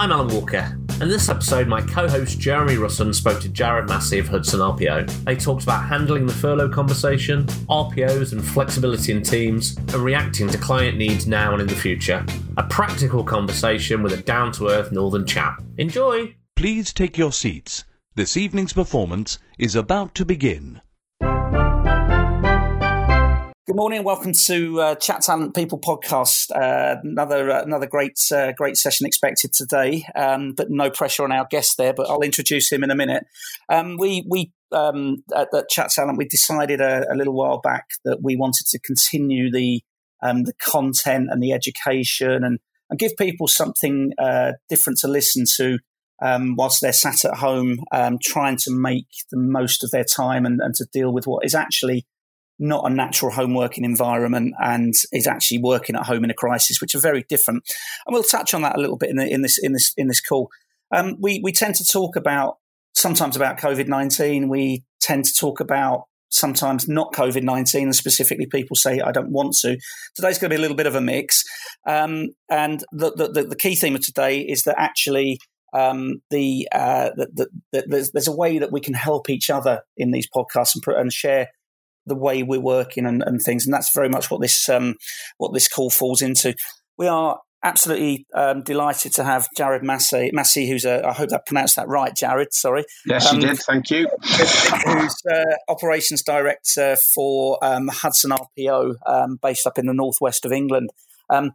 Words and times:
I'm 0.00 0.12
Alan 0.12 0.34
Walker. 0.34 0.78
In 1.02 1.10
this 1.10 1.28
episode, 1.28 1.68
my 1.68 1.82
co 1.82 2.08
host 2.08 2.40
Jeremy 2.40 2.76
Russon 2.76 3.14
spoke 3.14 3.38
to 3.42 3.50
Jared 3.50 3.86
Massey 3.86 4.18
of 4.18 4.28
Hudson 4.28 4.60
RPO. 4.60 5.24
They 5.24 5.36
talked 5.36 5.62
about 5.62 5.86
handling 5.86 6.24
the 6.24 6.32
furlough 6.32 6.70
conversation, 6.70 7.44
RPOs 7.68 8.32
and 8.32 8.42
flexibility 8.42 9.12
in 9.12 9.20
teams, 9.20 9.76
and 9.76 9.96
reacting 9.96 10.48
to 10.48 10.56
client 10.56 10.96
needs 10.96 11.26
now 11.26 11.52
and 11.52 11.60
in 11.60 11.68
the 11.68 11.74
future. 11.74 12.24
A 12.56 12.62
practical 12.62 13.22
conversation 13.22 14.02
with 14.02 14.14
a 14.14 14.22
down 14.22 14.52
to 14.52 14.68
earth 14.68 14.90
northern 14.90 15.26
chap. 15.26 15.62
Enjoy! 15.76 16.34
Please 16.56 16.94
take 16.94 17.18
your 17.18 17.30
seats. 17.30 17.84
This 18.14 18.38
evening's 18.38 18.72
performance 18.72 19.38
is 19.58 19.74
about 19.74 20.14
to 20.14 20.24
begin. 20.24 20.80
Good 23.70 23.76
morning, 23.76 24.02
welcome 24.02 24.32
to 24.46 24.80
uh, 24.80 24.94
Chat 24.96 25.22
Talent 25.22 25.54
People 25.54 25.78
podcast. 25.78 26.50
Uh, 26.50 26.96
another 27.04 27.52
uh, 27.52 27.62
another 27.62 27.86
great 27.86 28.18
uh, 28.34 28.50
great 28.50 28.76
session 28.76 29.06
expected 29.06 29.52
today, 29.52 30.04
um, 30.16 30.54
but 30.56 30.72
no 30.72 30.90
pressure 30.90 31.22
on 31.22 31.30
our 31.30 31.46
guest 31.48 31.76
there. 31.78 31.92
But 31.92 32.10
I'll 32.10 32.22
introduce 32.22 32.72
him 32.72 32.82
in 32.82 32.90
a 32.90 32.96
minute. 32.96 33.26
Um, 33.68 33.96
we 33.96 34.26
we 34.28 34.50
um, 34.72 35.22
at, 35.36 35.54
at, 35.54 35.68
Chat 35.68 35.90
Talent 35.90 36.18
we 36.18 36.24
decided 36.24 36.80
a, 36.80 37.04
a, 37.12 37.14
little 37.14 37.32
while 37.32 37.60
back 37.60 37.84
that 38.04 38.24
we 38.24 38.34
wanted 38.34 38.66
to 38.70 38.80
continue 38.80 39.52
the 39.52 39.84
um, 40.20 40.42
the 40.42 40.54
content 40.60 41.28
and 41.30 41.40
the 41.40 41.52
education 41.52 42.42
and 42.42 42.58
and 42.90 42.98
give 42.98 43.12
people 43.16 43.46
something 43.46 44.10
uh, 44.18 44.54
different 44.68 44.98
to 44.98 45.06
listen 45.06 45.44
to. 45.58 45.78
Um, 46.20 46.56
whilst 46.56 46.80
they're 46.80 46.92
sat 46.92 47.24
at 47.24 47.36
home, 47.36 47.84
um, 47.92 48.18
trying 48.20 48.56
to 48.64 48.72
make 48.72 49.06
the 49.30 49.38
most 49.38 49.84
of 49.84 49.92
their 49.92 50.04
time 50.04 50.44
and, 50.44 50.60
and 50.60 50.74
to 50.74 50.86
deal 50.92 51.12
with 51.12 51.28
what 51.28 51.44
is 51.44 51.54
actually 51.54 52.04
not 52.60 52.88
a 52.88 52.94
natural 52.94 53.32
home 53.32 53.54
working 53.54 53.84
environment 53.84 54.54
and 54.62 54.94
is 55.12 55.26
actually 55.26 55.58
working 55.58 55.96
at 55.96 56.06
home 56.06 56.22
in 56.22 56.30
a 56.30 56.34
crisis, 56.34 56.80
which 56.80 56.94
are 56.94 57.00
very 57.00 57.24
different. 57.28 57.64
And 58.06 58.14
we'll 58.14 58.22
touch 58.22 58.54
on 58.54 58.62
that 58.62 58.76
a 58.76 58.80
little 58.80 58.98
bit 58.98 59.10
in, 59.10 59.16
the, 59.16 59.26
in 59.26 59.42
this 59.42 59.58
in 59.58 59.72
this 59.72 59.92
in 59.96 60.08
this 60.08 60.20
call. 60.20 60.50
Um, 60.94 61.16
we 61.18 61.40
we 61.42 61.52
tend 61.52 61.74
to 61.76 61.84
talk 61.84 62.16
about 62.16 62.58
sometimes 62.94 63.34
about 63.34 63.58
COVID 63.58 63.88
nineteen. 63.88 64.48
We 64.48 64.84
tend 65.00 65.24
to 65.24 65.32
talk 65.32 65.60
about 65.60 66.04
sometimes 66.28 66.86
not 66.86 67.12
COVID 67.12 67.42
nineteen, 67.42 67.84
and 67.84 67.96
specifically 67.96 68.46
people 68.46 68.76
say 68.76 69.00
I 69.00 69.10
don't 69.10 69.32
want 69.32 69.56
to. 69.62 69.78
Today's 70.14 70.38
going 70.38 70.50
to 70.50 70.54
be 70.54 70.58
a 70.58 70.60
little 70.60 70.76
bit 70.76 70.86
of 70.86 70.94
a 70.94 71.00
mix, 71.00 71.44
um, 71.86 72.28
and 72.50 72.84
the, 72.92 73.12
the 73.12 73.46
the 73.48 73.56
key 73.56 73.74
theme 73.74 73.96
of 73.96 74.04
today 74.04 74.40
is 74.40 74.64
that 74.64 74.76
actually 74.78 75.38
um, 75.72 76.20
the, 76.30 76.68
uh, 76.72 77.10
the, 77.16 77.28
the, 77.32 77.48
the, 77.72 77.84
there's, 77.86 78.10
there's 78.10 78.28
a 78.28 78.36
way 78.36 78.58
that 78.58 78.72
we 78.72 78.80
can 78.80 78.94
help 78.94 79.30
each 79.30 79.50
other 79.50 79.82
in 79.96 80.10
these 80.10 80.28
podcasts 80.28 80.74
and, 80.74 80.96
and 80.96 81.12
share 81.12 81.48
the 82.10 82.16
way 82.16 82.42
we're 82.42 82.60
working 82.60 83.06
and, 83.06 83.22
and 83.24 83.40
things. 83.40 83.64
And 83.64 83.72
that's 83.72 83.94
very 83.94 84.08
much 84.08 84.30
what 84.30 84.42
this 84.42 84.68
um, 84.68 84.96
what 85.38 85.54
this 85.54 85.68
call 85.68 85.88
falls 85.88 86.20
into. 86.20 86.54
We 86.98 87.06
are 87.06 87.38
absolutely 87.62 88.26
um, 88.34 88.62
delighted 88.62 89.12
to 89.12 89.24
have 89.24 89.48
Jared 89.56 89.82
Massey, 89.82 90.30
Massey 90.32 90.68
who's 90.68 90.84
a, 90.84 91.06
I 91.06 91.12
hope 91.12 91.30
I 91.32 91.38
pronounced 91.46 91.76
that 91.76 91.88
right, 91.88 92.14
Jared. 92.14 92.52
Sorry. 92.52 92.84
Yes, 93.06 93.30
um, 93.30 93.40
you 93.40 93.46
did. 93.46 93.58
Thank 93.58 93.90
you. 93.90 94.08
who's 94.22 95.16
uh, 95.30 95.56
operations 95.68 96.22
director 96.22 96.96
for 97.14 97.58
um, 97.62 97.88
Hudson 97.88 98.32
RPO, 98.32 98.94
um, 99.06 99.38
based 99.40 99.66
up 99.66 99.78
in 99.78 99.86
the 99.86 99.94
northwest 99.94 100.44
of 100.44 100.52
England. 100.52 100.90
Um, 101.28 101.52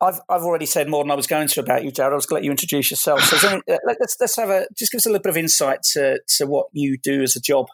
I've 0.00 0.20
I've 0.28 0.42
already 0.42 0.66
said 0.66 0.88
more 0.88 1.02
than 1.02 1.10
I 1.10 1.14
was 1.14 1.26
going 1.26 1.48
to 1.48 1.60
about 1.60 1.84
you, 1.84 1.90
Jared. 1.90 2.12
I 2.12 2.16
was 2.16 2.26
going 2.26 2.40
to 2.40 2.42
let 2.42 2.44
you 2.44 2.50
introduce 2.50 2.90
yourself. 2.90 3.22
So 3.22 3.48
any, 3.48 3.62
uh, 3.70 3.78
let's 3.86 4.16
let's 4.20 4.36
have 4.36 4.50
a 4.50 4.66
just 4.76 4.92
give 4.92 4.98
us 4.98 5.06
a 5.06 5.08
little 5.08 5.22
bit 5.22 5.30
of 5.30 5.36
insight 5.36 5.82
to 5.92 6.20
to 6.36 6.46
what 6.46 6.66
you 6.72 6.98
do 6.98 7.22
as 7.22 7.36
a 7.36 7.40
job. 7.40 7.66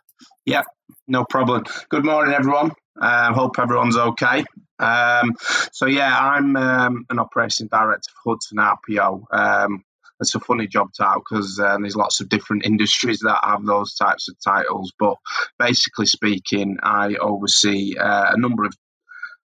Yeah, 0.50 0.64
no 1.06 1.24
problem. 1.24 1.62
Good 1.90 2.04
morning, 2.04 2.34
everyone. 2.34 2.72
I 3.00 3.28
uh, 3.28 3.34
hope 3.34 3.56
everyone's 3.60 3.96
okay. 3.96 4.44
Um, 4.80 5.36
so 5.70 5.86
yeah, 5.86 6.12
I'm 6.12 6.56
um, 6.56 7.06
an 7.08 7.20
operations 7.20 7.70
director 7.70 8.10
for 8.24 8.32
Hudson 8.32 8.58
RPO. 8.58 9.22
Um, 9.30 9.84
it's 10.18 10.34
a 10.34 10.40
funny 10.40 10.66
job 10.66 10.88
title 10.98 11.22
because 11.22 11.60
uh, 11.60 11.76
there's 11.80 11.94
lots 11.94 12.20
of 12.20 12.28
different 12.28 12.66
industries 12.66 13.20
that 13.20 13.38
have 13.44 13.64
those 13.64 13.94
types 13.94 14.28
of 14.28 14.34
titles. 14.44 14.92
But 14.98 15.18
basically 15.56 16.06
speaking, 16.06 16.78
I 16.82 17.14
oversee 17.14 17.96
uh, 17.96 18.32
a 18.32 18.36
number 18.36 18.64
of 18.64 18.74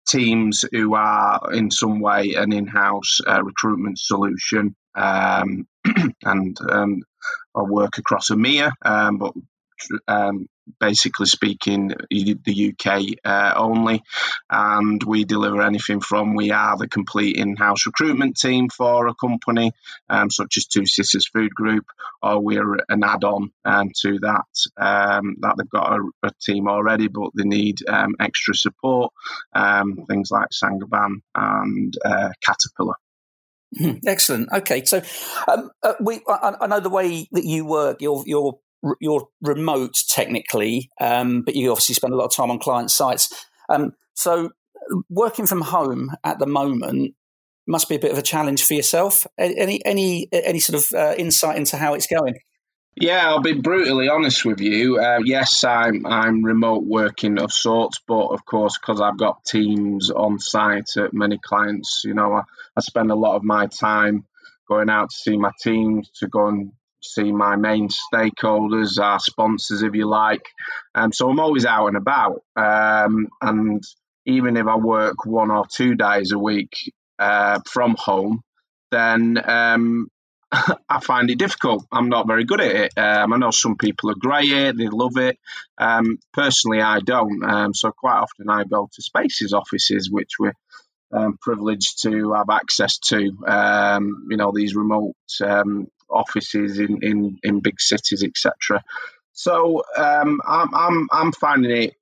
teams 0.06 0.66
who 0.70 0.94
are 0.96 1.50
in 1.54 1.70
some 1.70 2.00
way 2.00 2.34
an 2.34 2.52
in-house 2.52 3.20
uh, 3.26 3.42
recruitment 3.42 3.98
solution, 3.98 4.76
um, 4.94 5.66
and 6.24 6.58
um, 6.68 7.00
I 7.56 7.62
work 7.62 7.96
across 7.96 8.28
EMEA, 8.28 8.70
um, 8.84 9.16
but 9.16 9.32
um, 10.06 10.46
basically 10.78 11.26
speaking, 11.26 11.92
the 12.10 12.74
UK 12.74 13.02
uh, 13.24 13.54
only. 13.56 14.02
And 14.48 15.02
we 15.02 15.24
deliver 15.24 15.62
anything 15.62 16.00
from 16.00 16.34
we 16.34 16.50
are 16.50 16.76
the 16.76 16.88
complete 16.88 17.36
in 17.36 17.56
house 17.56 17.86
recruitment 17.86 18.36
team 18.36 18.68
for 18.68 19.06
a 19.06 19.14
company, 19.14 19.72
um, 20.08 20.30
such 20.30 20.56
as 20.56 20.66
Two 20.66 20.86
Sisters 20.86 21.28
Food 21.28 21.54
Group, 21.54 21.86
or 22.22 22.40
we're 22.40 22.76
an 22.88 23.04
add 23.04 23.24
on 23.24 23.50
um, 23.64 23.90
to 24.02 24.18
that, 24.20 24.46
um, 24.76 25.36
that 25.40 25.54
they've 25.56 25.70
got 25.70 25.92
a, 25.92 26.02
a, 26.24 26.30
team 26.40 26.68
already, 26.68 27.08
but 27.08 27.30
they 27.36 27.44
need 27.44 27.78
um, 27.88 28.14
extra 28.20 28.54
support, 28.54 29.12
um, 29.54 30.04
things 30.08 30.30
like 30.30 30.48
Saint-Gobain 30.52 31.20
and 31.34 31.94
uh, 32.04 32.30
Caterpillar. 32.42 32.94
Hmm, 33.76 33.98
excellent. 34.04 34.48
Okay, 34.52 34.84
so 34.84 35.00
um, 35.46 35.70
uh, 35.82 35.94
we 36.00 36.20
I, 36.26 36.56
I, 36.60 36.66
know 36.66 36.80
the 36.80 36.90
way 36.90 37.28
that 37.30 37.44
you 37.44 37.64
work. 37.64 37.98
You're 38.00 38.24
you're 39.00 39.28
remote 39.42 39.94
technically, 40.08 40.90
um, 41.00 41.42
but 41.42 41.54
you 41.54 41.70
obviously 41.70 41.94
spend 41.94 42.12
a 42.12 42.16
lot 42.16 42.26
of 42.26 42.34
time 42.34 42.50
on 42.50 42.58
client 42.58 42.90
sites. 42.90 43.46
Um, 43.68 43.92
so 44.14 44.50
working 45.08 45.46
from 45.46 45.60
home 45.60 46.10
at 46.24 46.38
the 46.38 46.46
moment 46.46 47.14
must 47.66 47.88
be 47.88 47.94
a 47.94 47.98
bit 47.98 48.12
of 48.12 48.18
a 48.18 48.22
challenge 48.22 48.64
for 48.64 48.74
yourself. 48.74 49.26
Any 49.38 49.84
any 49.84 50.28
any 50.32 50.60
sort 50.60 50.82
of 50.82 50.98
uh, 50.98 51.14
insight 51.16 51.56
into 51.56 51.76
how 51.76 51.94
it's 51.94 52.06
going? 52.06 52.34
Yeah, 52.96 53.28
I'll 53.28 53.40
be 53.40 53.52
brutally 53.52 54.08
honest 54.08 54.44
with 54.44 54.60
you. 54.60 54.98
Uh, 54.98 55.20
yes, 55.24 55.62
I'm 55.64 56.04
I'm 56.04 56.44
remote 56.44 56.84
working 56.84 57.38
of 57.38 57.52
sorts, 57.52 58.00
but 58.06 58.26
of 58.28 58.44
course, 58.44 58.78
because 58.78 59.00
I've 59.00 59.18
got 59.18 59.44
teams 59.44 60.10
on 60.10 60.38
site 60.38 60.96
at 60.96 61.14
many 61.14 61.38
clients, 61.42 62.02
you 62.04 62.14
know, 62.14 62.32
I, 62.32 62.42
I 62.76 62.80
spend 62.80 63.10
a 63.10 63.14
lot 63.14 63.36
of 63.36 63.44
my 63.44 63.66
time 63.66 64.26
going 64.68 64.90
out 64.90 65.10
to 65.10 65.16
see 65.16 65.36
my 65.36 65.50
teams, 65.62 66.10
to 66.18 66.28
go 66.28 66.48
and 66.48 66.72
see 67.00 67.32
my 67.32 67.56
main 67.56 67.88
stakeholders, 67.88 68.98
our 68.98 69.18
sponsors, 69.18 69.82
if 69.82 69.94
you 69.94 70.06
like. 70.08 70.44
Um, 70.94 71.12
so 71.12 71.28
I'm 71.28 71.40
always 71.40 71.66
out 71.66 71.86
and 71.86 71.96
about. 71.96 72.42
Um, 72.56 73.28
and 73.40 73.82
even 74.26 74.56
if 74.56 74.66
I 74.66 74.76
work 74.76 75.24
one 75.24 75.50
or 75.50 75.64
two 75.66 75.94
days 75.94 76.32
a 76.32 76.38
week 76.38 76.72
uh, 77.18 77.60
from 77.66 77.96
home, 77.98 78.42
then 78.90 79.40
um, 79.48 80.08
I 80.52 81.00
find 81.00 81.30
it 81.30 81.38
difficult. 81.38 81.86
I'm 81.92 82.08
not 82.08 82.26
very 82.26 82.44
good 82.44 82.60
at 82.60 82.74
it. 82.74 82.92
Um, 82.98 83.32
I 83.32 83.36
know 83.36 83.50
some 83.50 83.76
people 83.76 84.10
are 84.10 84.16
great 84.18 84.50
at 84.52 84.58
it, 84.58 84.78
they 84.78 84.88
love 84.88 85.16
it. 85.16 85.38
Um, 85.78 86.18
personally, 86.32 86.80
I 86.80 87.00
don't. 87.00 87.42
Um, 87.44 87.74
so 87.74 87.92
quite 87.92 88.18
often 88.18 88.48
I 88.48 88.64
go 88.64 88.88
to 88.92 89.02
Spaces 89.02 89.52
offices, 89.52 90.10
which 90.10 90.32
we're 90.38 90.54
um, 91.12 91.38
privileged 91.40 92.02
to 92.02 92.32
have 92.32 92.50
access 92.50 92.98
to. 92.98 93.32
Um, 93.46 94.26
you 94.30 94.36
know, 94.36 94.52
these 94.54 94.74
remote 94.74 95.14
offices 96.12 96.78
in, 96.78 96.98
in, 97.02 97.38
in 97.42 97.60
big 97.60 97.80
cities, 97.80 98.22
etc. 98.22 98.82
So 99.32 99.82
um, 99.96 100.40
I'm, 100.46 100.74
I'm, 100.74 101.08
I'm 101.12 101.32
finding 101.32 101.70
it 101.70 101.94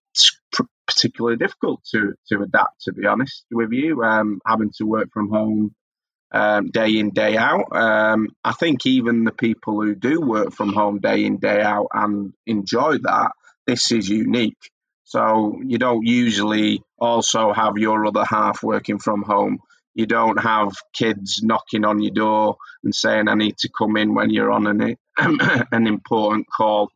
particularly 0.86 1.36
difficult 1.36 1.84
to, 1.92 2.14
to 2.28 2.42
adapt, 2.42 2.82
to 2.82 2.92
be 2.92 3.06
honest 3.06 3.44
with 3.50 3.72
you, 3.72 4.02
um, 4.02 4.40
having 4.46 4.72
to 4.78 4.84
work 4.84 5.08
from 5.12 5.30
home 5.30 5.74
um, 6.32 6.70
day 6.70 6.98
in, 6.98 7.10
day 7.10 7.36
out. 7.36 7.64
Um, 7.76 8.28
I 8.42 8.52
think 8.52 8.86
even 8.86 9.24
the 9.24 9.32
people 9.32 9.80
who 9.80 9.94
do 9.94 10.20
work 10.20 10.52
from 10.52 10.72
home 10.72 10.98
day 10.98 11.24
in, 11.24 11.38
day 11.38 11.60
out 11.60 11.88
and 11.92 12.32
enjoy 12.46 12.98
that, 12.98 13.32
this 13.66 13.92
is 13.92 14.08
unique. 14.08 14.70
So 15.04 15.60
you 15.64 15.78
don't 15.78 16.04
usually 16.04 16.82
also 16.98 17.52
have 17.52 17.78
your 17.78 18.06
other 18.06 18.24
half 18.24 18.62
working 18.62 18.98
from 18.98 19.22
home 19.22 19.58
you 19.98 20.06
don't 20.06 20.38
have 20.38 20.72
kids 20.92 21.42
knocking 21.42 21.84
on 21.84 22.00
your 22.00 22.12
door 22.12 22.56
and 22.84 22.94
saying, 22.94 23.26
"I 23.26 23.34
need 23.34 23.58
to 23.58 23.68
come 23.76 23.96
in" 23.96 24.14
when 24.14 24.30
you're 24.30 24.52
on 24.52 24.68
an 24.68 24.96
an 25.18 25.86
important 25.88 26.46
call. 26.56 26.92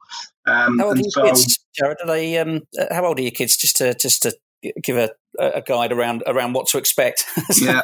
Um, 0.47 0.79
how 0.79 0.87
old 0.87 0.99
are 0.99 1.01
your 1.01 1.11
so, 1.11 1.25
kids, 1.25 1.59
Jared? 1.75 1.99
Are 2.01 2.07
they? 2.07 2.39
Um, 2.39 2.61
uh, 2.79 2.95
how 2.95 3.05
old 3.05 3.19
are 3.19 3.23
your 3.23 3.33
kids? 3.33 3.57
Just 3.57 3.77
to 3.79 3.93
just 3.95 4.23
to 4.23 4.33
give 4.81 4.97
a, 4.97 5.11
a 5.37 5.63
guide 5.63 5.91
around 5.91 6.23
around 6.29 6.53
what 6.53 6.69
to 6.69 6.79
expect. 6.79 7.25
yeah, 7.61 7.83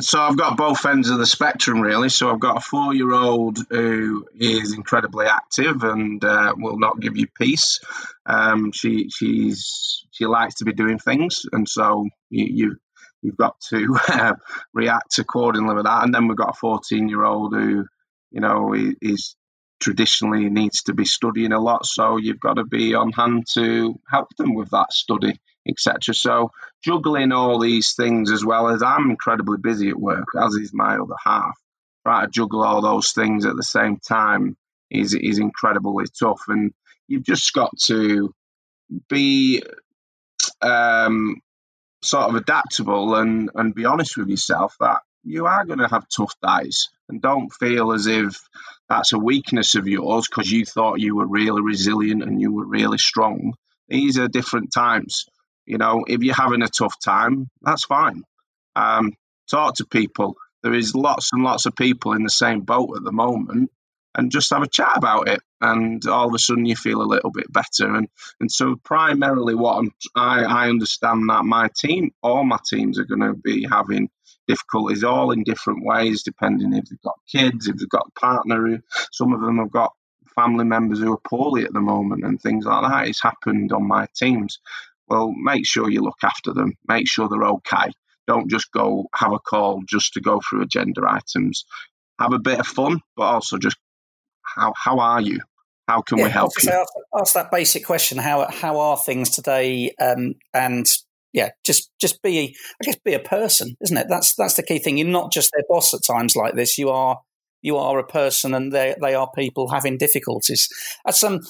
so 0.00 0.20
I've 0.20 0.36
got 0.36 0.58
both 0.58 0.84
ends 0.84 1.08
of 1.08 1.18
the 1.18 1.24
spectrum 1.24 1.80
really. 1.80 2.10
So 2.10 2.30
I've 2.30 2.40
got 2.40 2.58
a 2.58 2.60
four 2.60 2.94
year 2.94 3.14
old 3.14 3.58
who 3.70 4.26
is 4.38 4.74
incredibly 4.74 5.24
active 5.24 5.82
and 5.82 6.22
uh, 6.22 6.54
will 6.58 6.78
not 6.78 7.00
give 7.00 7.16
you 7.16 7.26
peace. 7.38 7.80
Um, 8.26 8.72
she 8.72 9.08
she's 9.08 10.04
she 10.10 10.26
likes 10.26 10.56
to 10.56 10.66
be 10.66 10.74
doing 10.74 10.98
things, 10.98 11.46
and 11.52 11.66
so 11.66 12.06
you, 12.28 12.44
you 12.44 12.76
you've 13.22 13.36
got 13.36 13.60
to 13.70 13.96
uh, 14.08 14.34
react 14.72 15.18
accordingly 15.18 15.74
with 15.74 15.84
that. 15.84 16.04
And 16.04 16.14
then 16.14 16.28
we've 16.28 16.36
got 16.36 16.50
a 16.50 16.58
14 16.58 17.08
year 17.08 17.24
old 17.24 17.54
who, 17.54 17.86
you 18.30 18.40
know, 18.40 18.74
is 18.74 19.36
traditionally 19.80 20.48
needs 20.50 20.82
to 20.84 20.94
be 20.94 21.04
studying 21.04 21.52
a 21.52 21.60
lot. 21.60 21.86
So 21.86 22.16
you've 22.16 22.40
got 22.40 22.54
to 22.54 22.64
be 22.64 22.94
on 22.94 23.12
hand 23.12 23.46
to 23.54 23.98
help 24.10 24.28
them 24.36 24.54
with 24.54 24.70
that 24.70 24.92
study, 24.92 25.38
etc. 25.68 26.14
So 26.14 26.50
juggling 26.82 27.32
all 27.32 27.58
these 27.58 27.94
things 27.94 28.30
as 28.30 28.44
well 28.44 28.68
as 28.68 28.82
I'm 28.82 29.10
incredibly 29.10 29.58
busy 29.58 29.88
at 29.88 30.00
work, 30.00 30.28
as 30.40 30.54
is 30.54 30.72
my 30.74 30.96
other 30.96 31.16
half. 31.24 31.56
try 32.04 32.24
to 32.24 32.30
juggle 32.30 32.64
all 32.64 32.82
those 32.82 33.12
things 33.12 33.46
at 33.46 33.56
the 33.56 33.62
same 33.62 33.98
time 33.98 34.56
is 34.90 35.14
is 35.14 35.38
incredibly 35.38 36.06
tough, 36.18 36.42
and 36.48 36.72
you've 37.06 37.24
just 37.24 37.52
got 37.52 37.70
to 37.84 38.32
be 39.08 39.62
um, 40.62 41.36
sort 42.02 42.28
of 42.28 42.34
adaptable 42.36 43.16
and 43.16 43.50
and 43.54 43.74
be 43.74 43.84
honest 43.84 44.16
with 44.16 44.28
yourself 44.28 44.74
that 44.80 45.00
you 45.24 45.46
are 45.46 45.64
going 45.64 45.80
to 45.80 45.88
have 45.88 46.06
tough 46.08 46.34
days, 46.42 46.88
and 47.08 47.20
don't 47.20 47.52
feel 47.52 47.92
as 47.92 48.06
if 48.06 48.38
that's 48.88 49.12
a 49.12 49.18
weakness 49.18 49.74
of 49.74 49.86
yours 49.86 50.26
because 50.28 50.50
you 50.50 50.64
thought 50.64 51.00
you 51.00 51.16
were 51.16 51.26
really 51.26 51.60
resilient 51.60 52.22
and 52.22 52.40
you 52.40 52.52
were 52.52 52.66
really 52.66 52.98
strong. 52.98 53.54
These 53.88 54.18
are 54.18 54.28
different 54.28 54.72
times. 54.72 55.24
You 55.66 55.78
know, 55.78 56.04
if 56.06 56.22
you're 56.22 56.34
having 56.34 56.62
a 56.62 56.68
tough 56.68 56.94
time, 57.04 57.50
that's 57.60 57.84
fine. 57.84 58.22
Um, 58.74 59.12
talk 59.50 59.74
to 59.76 59.86
people. 59.86 60.36
There 60.62 60.74
is 60.74 60.94
lots 60.94 61.30
and 61.32 61.42
lots 61.42 61.66
of 61.66 61.76
people 61.76 62.12
in 62.14 62.22
the 62.22 62.30
same 62.30 62.60
boat 62.60 62.96
at 62.96 63.04
the 63.04 63.12
moment, 63.12 63.70
and 64.18 64.32
just 64.32 64.50
have 64.50 64.62
a 64.62 64.68
chat 64.68 64.96
about 64.96 65.28
it. 65.28 65.40
And 65.60 66.04
all 66.06 66.28
of 66.28 66.34
a 66.34 66.38
sudden, 66.38 66.66
you 66.66 66.76
feel 66.76 67.00
a 67.00 67.12
little 67.12 67.30
bit 67.30 67.50
better. 67.50 67.94
And 67.94 68.08
and 68.40 68.50
so, 68.50 68.76
primarily, 68.84 69.54
what 69.54 69.78
I'm, 69.78 69.92
I 70.14 70.44
I 70.44 70.68
understand 70.68 71.30
that 71.30 71.44
my 71.44 71.70
team, 71.74 72.10
all 72.22 72.44
my 72.44 72.58
teams, 72.68 72.98
are 72.98 73.04
going 73.04 73.20
to 73.20 73.34
be 73.34 73.66
having 73.70 74.10
difficulties, 74.48 75.04
all 75.04 75.30
in 75.30 75.44
different 75.44 75.84
ways, 75.84 76.22
depending 76.22 76.72
if 76.72 76.86
they've 76.86 77.00
got 77.02 77.18
kids, 77.30 77.68
if 77.68 77.76
they've 77.76 77.88
got 77.88 78.08
a 78.08 78.20
partner. 78.20 78.82
Some 79.12 79.32
of 79.32 79.40
them 79.40 79.58
have 79.58 79.70
got 79.70 79.92
family 80.34 80.64
members 80.64 80.98
who 80.98 81.12
are 81.12 81.20
poorly 81.28 81.64
at 81.64 81.72
the 81.72 81.80
moment 81.80 82.24
and 82.24 82.40
things 82.40 82.64
like 82.64 82.90
that. 82.90 83.08
It's 83.08 83.22
happened 83.22 83.72
on 83.72 83.86
my 83.86 84.06
teams. 84.16 84.58
Well, 85.08 85.32
make 85.32 85.66
sure 85.66 85.90
you 85.90 86.02
look 86.02 86.22
after 86.22 86.52
them. 86.52 86.74
Make 86.86 87.08
sure 87.08 87.28
they're 87.28 87.44
okay. 87.44 87.92
Don't 88.26 88.50
just 88.50 88.70
go 88.72 89.06
have 89.14 89.32
a 89.32 89.38
call 89.38 89.82
just 89.88 90.12
to 90.14 90.20
go 90.20 90.40
through 90.40 90.62
agenda 90.62 91.02
items. 91.08 91.64
Have 92.20 92.32
a 92.32 92.38
bit 92.38 92.60
of 92.60 92.66
fun, 92.66 93.00
but 93.16 93.22
also 93.22 93.58
just 93.58 93.76
how 94.58 94.72
how 94.76 94.98
are 94.98 95.20
you? 95.20 95.40
How 95.86 96.02
can 96.02 96.18
yeah, 96.18 96.24
we 96.24 96.30
help 96.30 96.52
you? 96.62 96.70
Ask, 96.70 96.92
ask, 97.18 97.34
that 97.34 97.50
basic 97.50 97.84
question: 97.84 98.18
How 98.18 98.48
how 98.50 98.78
are 98.78 98.96
things 98.96 99.30
today? 99.30 99.94
Um, 100.00 100.34
and 100.52 100.86
yeah, 101.32 101.50
just 101.64 101.90
just 102.00 102.22
be 102.22 102.54
I 102.82 102.84
guess 102.84 102.98
be 103.04 103.14
a 103.14 103.20
person, 103.20 103.76
isn't 103.82 103.96
it? 103.96 104.06
That's 104.08 104.34
that's 104.34 104.54
the 104.54 104.62
key 104.62 104.78
thing. 104.78 104.98
You're 104.98 105.08
not 105.08 105.32
just 105.32 105.50
their 105.52 105.64
boss 105.68 105.94
at 105.94 106.00
times 106.06 106.36
like 106.36 106.54
this. 106.54 106.76
You 106.76 106.90
are 106.90 107.20
you 107.62 107.76
are 107.76 107.98
a 107.98 108.06
person, 108.06 108.54
and 108.54 108.72
they 108.72 108.94
they 109.00 109.14
are 109.14 109.30
people 109.34 109.70
having 109.70 109.98
difficulties. 109.98 110.68
That's 111.04 111.22
um 111.22 111.40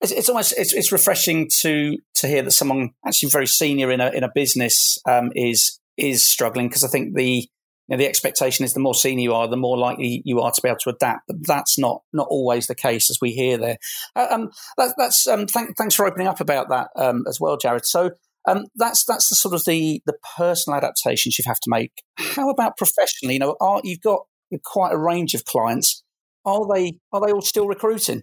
it's, 0.00 0.12
it's 0.12 0.28
almost 0.28 0.54
it's, 0.58 0.72
it's, 0.72 0.92
refreshing 0.92 1.48
to 1.60 1.96
to 2.16 2.28
hear 2.28 2.42
that 2.42 2.50
someone 2.52 2.90
actually 3.06 3.30
very 3.30 3.46
senior 3.46 3.90
in 3.90 4.00
a 4.00 4.10
in 4.10 4.24
a 4.24 4.30
business 4.34 4.98
um, 5.08 5.30
is 5.34 5.80
is 5.96 6.26
struggling 6.26 6.68
because 6.68 6.84
I 6.84 6.88
think 6.88 7.14
the 7.14 7.48
you 7.88 7.96
know, 7.96 7.98
the 7.98 8.08
expectation 8.08 8.64
is 8.64 8.72
the 8.72 8.80
more 8.80 8.94
senior 8.94 9.22
you 9.22 9.34
are, 9.34 9.46
the 9.46 9.56
more 9.56 9.76
likely 9.76 10.22
you 10.24 10.40
are 10.40 10.50
to 10.50 10.62
be 10.62 10.68
able 10.68 10.78
to 10.80 10.90
adapt. 10.90 11.22
But 11.28 11.46
that's 11.46 11.78
not 11.78 12.02
not 12.12 12.28
always 12.30 12.66
the 12.66 12.74
case, 12.74 13.10
as 13.10 13.18
we 13.20 13.32
hear 13.32 13.58
there. 13.58 13.78
Uh, 14.16 14.26
um, 14.30 14.50
that, 14.76 14.94
that's 14.96 15.26
um, 15.26 15.46
th- 15.46 15.70
thanks 15.76 15.94
for 15.94 16.06
opening 16.06 16.26
up 16.26 16.40
about 16.40 16.68
that 16.70 16.88
um, 16.96 17.24
as 17.28 17.38
well, 17.40 17.56
Jared. 17.56 17.84
So 17.84 18.12
um, 18.48 18.66
that's 18.74 19.04
that's 19.04 19.28
the 19.28 19.36
sort 19.36 19.54
of 19.54 19.64
the 19.66 20.02
the 20.06 20.16
personal 20.36 20.78
adaptations 20.78 21.38
you 21.38 21.44
have 21.46 21.60
to 21.60 21.70
make. 21.70 21.92
How 22.18 22.48
about 22.48 22.76
professionally? 22.76 23.34
You 23.34 23.40
know, 23.40 23.56
are, 23.60 23.80
you've 23.84 24.00
got 24.00 24.22
quite 24.64 24.92
a 24.92 24.98
range 24.98 25.34
of 25.34 25.44
clients. 25.44 26.02
Are 26.44 26.66
they 26.72 26.98
are 27.12 27.24
they 27.24 27.32
all 27.32 27.42
still 27.42 27.66
recruiting? 27.66 28.22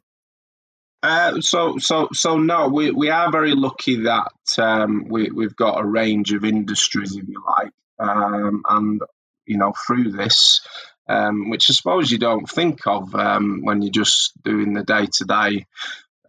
Uh, 1.03 1.41
so, 1.41 1.79
so, 1.79 2.07
so 2.13 2.37
no, 2.37 2.67
we, 2.67 2.91
we 2.91 3.09
are 3.09 3.31
very 3.31 3.55
lucky 3.55 4.03
that 4.03 4.31
um, 4.59 5.07
we, 5.09 5.31
we've 5.31 5.55
got 5.55 5.81
a 5.81 5.83
range 5.83 6.31
of 6.31 6.45
industries, 6.45 7.15
if 7.15 7.27
you 7.27 7.43
like, 7.57 7.71
um, 7.97 8.61
and 8.69 9.01
you 9.45 9.57
know 9.57 9.73
through 9.85 10.11
this, 10.11 10.61
um, 11.07 11.49
which 11.49 11.69
I 11.69 11.73
suppose 11.73 12.11
you 12.11 12.17
don't 12.17 12.49
think 12.49 12.85
of 12.87 13.13
um, 13.15 13.61
when 13.63 13.81
you're 13.81 13.91
just 13.91 14.31
doing 14.43 14.73
the 14.73 14.83
day 14.83 15.07
to 15.17 15.25
day 15.25 15.65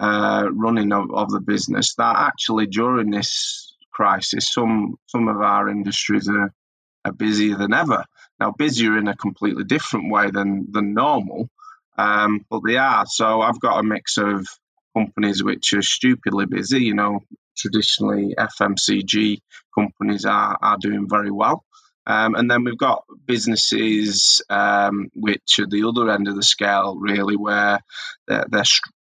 running 0.00 0.92
of, 0.92 1.10
of 1.12 1.30
the 1.30 1.40
business. 1.40 1.94
That 1.94 2.16
actually 2.16 2.66
during 2.66 3.10
this 3.10 3.74
crisis, 3.92 4.52
some 4.52 4.96
some 5.06 5.28
of 5.28 5.36
our 5.36 5.68
industries 5.68 6.28
are, 6.28 6.52
are 7.04 7.12
busier 7.12 7.56
than 7.56 7.72
ever. 7.72 8.04
Now, 8.40 8.52
busier 8.56 8.98
in 8.98 9.08
a 9.08 9.16
completely 9.16 9.64
different 9.64 10.10
way 10.10 10.30
than 10.30 10.68
than 10.72 10.94
normal. 10.94 11.48
Um, 11.98 12.44
but 12.50 12.62
they 12.66 12.76
are. 12.76 13.04
So 13.06 13.42
I've 13.42 13.60
got 13.60 13.78
a 13.78 13.82
mix 13.82 14.16
of 14.16 14.46
companies 14.96 15.42
which 15.44 15.72
are 15.74 15.82
stupidly 15.82 16.46
busy. 16.46 16.84
You 16.84 16.94
know, 16.94 17.20
traditionally 17.56 18.34
FMCG 18.38 19.38
companies 19.78 20.24
are, 20.24 20.56
are 20.60 20.78
doing 20.80 21.06
very 21.08 21.30
well. 21.30 21.64
Um, 22.06 22.34
and 22.34 22.50
then 22.50 22.64
we've 22.64 22.76
got 22.76 23.04
businesses 23.26 24.42
um, 24.50 25.08
which 25.14 25.58
are 25.60 25.66
the 25.66 25.86
other 25.88 26.10
end 26.10 26.28
of 26.28 26.36
the 26.36 26.42
scale, 26.42 26.96
really, 26.96 27.36
where 27.36 27.80
they're, 28.26 28.46
they're, 28.50 28.64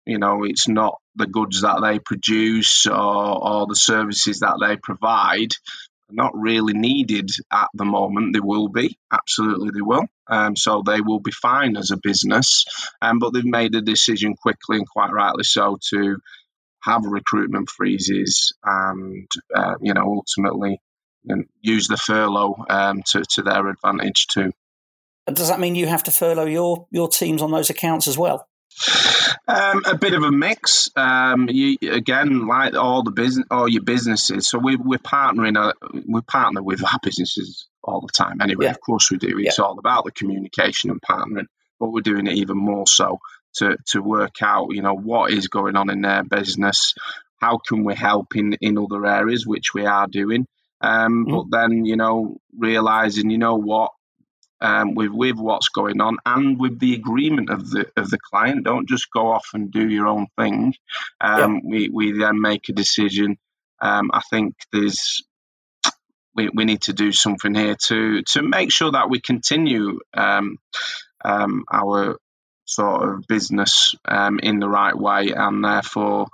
you 0.05 0.19
know, 0.19 0.43
it's 0.43 0.67
not 0.67 0.99
the 1.15 1.25
goods 1.25 1.61
that 1.61 1.81
they 1.81 1.99
produce 1.99 2.85
or, 2.85 2.93
or 2.93 3.67
the 3.67 3.75
services 3.75 4.41
that 4.41 4.57
they 4.61 4.77
provide, 4.77 5.53
not 6.11 6.31
really 6.35 6.73
needed 6.73 7.31
at 7.51 7.69
the 7.73 7.85
moment. 7.85 8.33
They 8.33 8.39
will 8.39 8.69
be, 8.69 8.97
absolutely, 9.11 9.71
they 9.73 9.81
will. 9.81 10.05
Um, 10.27 10.55
so 10.55 10.83
they 10.85 11.01
will 11.01 11.19
be 11.19 11.31
fine 11.31 11.77
as 11.77 11.91
a 11.91 11.97
business. 11.97 12.65
Um, 13.01 13.19
but 13.19 13.31
they've 13.31 13.43
made 13.43 13.73
a 13.75 13.81
decision 13.81 14.35
quickly 14.35 14.77
and 14.77 14.87
quite 14.87 15.11
rightly 15.11 15.43
so 15.43 15.77
to 15.89 16.17
have 16.83 17.01
recruitment 17.05 17.69
freezes 17.69 18.53
and, 18.63 19.27
uh, 19.55 19.73
you 19.81 19.93
know, 19.95 20.03
ultimately 20.03 20.79
know, 21.27 21.43
use 21.61 21.87
the 21.87 21.97
furlough 21.97 22.65
um, 22.69 23.03
to, 23.11 23.23
to 23.31 23.41
their 23.41 23.67
advantage 23.67 24.27
too. 24.27 24.51
Does 25.27 25.49
that 25.49 25.59
mean 25.59 25.75
you 25.75 25.87
have 25.87 26.03
to 26.03 26.11
furlough 26.11 26.45
your, 26.45 26.87
your 26.91 27.07
teams 27.07 27.41
on 27.41 27.51
those 27.51 27.69
accounts 27.69 28.07
as 28.07 28.17
well? 28.17 28.47
Um, 29.47 29.83
a 29.85 29.97
bit 29.97 30.13
of 30.13 30.23
a 30.23 30.31
mix. 30.31 30.89
Um, 30.95 31.47
you, 31.49 31.77
again, 31.91 32.47
like 32.47 32.75
all 32.75 33.03
the 33.03 33.11
business, 33.11 33.45
all 33.49 33.67
your 33.67 33.83
businesses. 33.83 34.47
So 34.47 34.59
we, 34.59 34.75
we're 34.75 34.97
partnering. 34.97 35.57
Uh, 35.57 35.73
we 36.07 36.21
partner 36.21 36.61
with 36.61 36.83
our 36.83 36.99
businesses 37.01 37.67
all 37.83 38.01
the 38.01 38.11
time. 38.11 38.41
Anyway, 38.41 38.65
yeah. 38.65 38.71
of 38.71 38.81
course 38.81 39.09
we 39.09 39.17
do. 39.17 39.39
It's 39.39 39.57
yeah. 39.57 39.65
all 39.65 39.79
about 39.79 40.05
the 40.05 40.11
communication 40.11 40.89
and 40.89 41.01
partnering, 41.01 41.45
but 41.79 41.91
we're 41.91 42.01
doing 42.01 42.27
it 42.27 42.33
even 42.33 42.57
more 42.57 42.85
so 42.87 43.19
to 43.55 43.77
to 43.87 44.01
work 44.01 44.41
out, 44.41 44.69
you 44.71 44.81
know, 44.81 44.95
what 44.95 45.31
is 45.31 45.47
going 45.47 45.75
on 45.75 45.89
in 45.89 46.01
their 46.01 46.23
business. 46.23 46.93
How 47.39 47.59
can 47.59 47.83
we 47.83 47.95
help 47.95 48.35
in 48.35 48.53
in 48.53 48.77
other 48.77 49.05
areas, 49.05 49.45
which 49.45 49.73
we 49.73 49.85
are 49.85 50.07
doing. 50.07 50.47
Um, 50.85 51.25
mm. 51.25 51.31
But 51.31 51.57
then, 51.57 51.85
you 51.85 51.95
know, 51.95 52.37
realizing, 52.57 53.29
you 53.29 53.37
know 53.37 53.55
what, 53.55 53.91
um, 54.61 54.95
with 54.95 55.11
with 55.11 55.37
what's 55.37 55.69
going 55.69 56.01
on 56.01 56.17
and 56.25 56.59
with 56.59 56.79
the 56.79 56.93
agreement 56.95 57.49
of 57.49 57.69
the 57.69 57.87
of 57.97 58.09
the 58.09 58.17
client. 58.17 58.65
Don't 58.65 58.87
just 58.87 59.11
go 59.11 59.31
off 59.31 59.47
and 59.53 59.71
do 59.71 59.87
your 59.87 60.07
own 60.07 60.27
thing. 60.37 60.73
Um, 61.21 61.55
yeah. 61.55 61.59
We 61.63 61.89
we 61.89 62.11
then 62.13 62.41
make 62.41 62.69
a 62.69 62.73
decision. 62.73 63.37
Um, 63.81 64.09
I 64.13 64.21
think 64.29 64.55
there's 64.71 65.23
we, 66.35 66.49
we 66.53 66.65
need 66.65 66.81
to 66.83 66.93
do 66.93 67.11
something 67.11 67.53
here 67.53 67.75
to 67.87 68.21
to 68.23 68.41
make 68.41 68.71
sure 68.71 68.91
that 68.91 69.09
we 69.09 69.19
continue 69.19 69.99
um, 70.13 70.57
um, 71.23 71.65
our 71.71 72.17
sort 72.65 73.09
of 73.09 73.27
business 73.27 73.93
um, 74.07 74.39
in 74.39 74.59
the 74.59 74.69
right 74.69 74.97
way, 74.97 75.31
and 75.35 75.63
therefore 75.63 76.27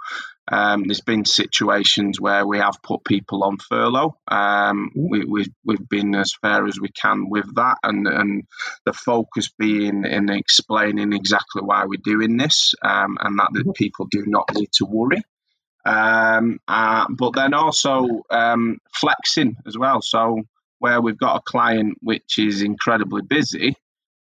um, 0.48 0.84
there's 0.84 1.02
been 1.02 1.26
situations 1.26 2.20
where 2.20 2.46
we 2.46 2.58
have 2.58 2.82
put 2.84 3.04
people 3.04 3.44
on 3.44 3.58
furlough. 3.58 4.18
Um, 4.28 4.92
we, 4.96 5.24
we, 5.24 5.46
we've 5.64 5.88
been 5.88 6.16
as 6.16 6.34
fair 6.42 6.66
as 6.66 6.80
we 6.80 6.90
can 6.90 7.30
with 7.30 7.56
that, 7.56 7.78
and, 7.84 8.08
and 8.08 8.44
the 8.86 8.94
focus 8.94 9.50
being 9.58 10.04
in 10.06 10.30
explaining 10.30 11.14
exactly 11.14 11.62
why 11.62 11.86
we're 11.86 12.00
doing 12.04 12.38
this, 12.38 12.74
um, 12.84 13.18
and 13.22 13.40
that 13.40 13.50
the 13.54 13.62
mm-hmm. 13.62 13.72
people 13.72 14.08
do 14.10 14.24
not 14.26 14.50
need 14.54 14.72
to 14.74 14.86
worry. 14.86 15.22
Um, 15.86 16.60
uh, 16.68 17.06
but 17.10 17.34
then 17.34 17.54
also 17.54 18.24
um, 18.30 18.78
flexing 18.94 19.58
as 19.66 19.78
well. 19.78 20.02
So 20.02 20.42
where 20.80 21.02
we've 21.02 21.18
got 21.18 21.38
a 21.38 21.42
client 21.42 21.98
which 22.02 22.38
is 22.38 22.62
incredibly 22.62 23.22
busy, 23.22 23.76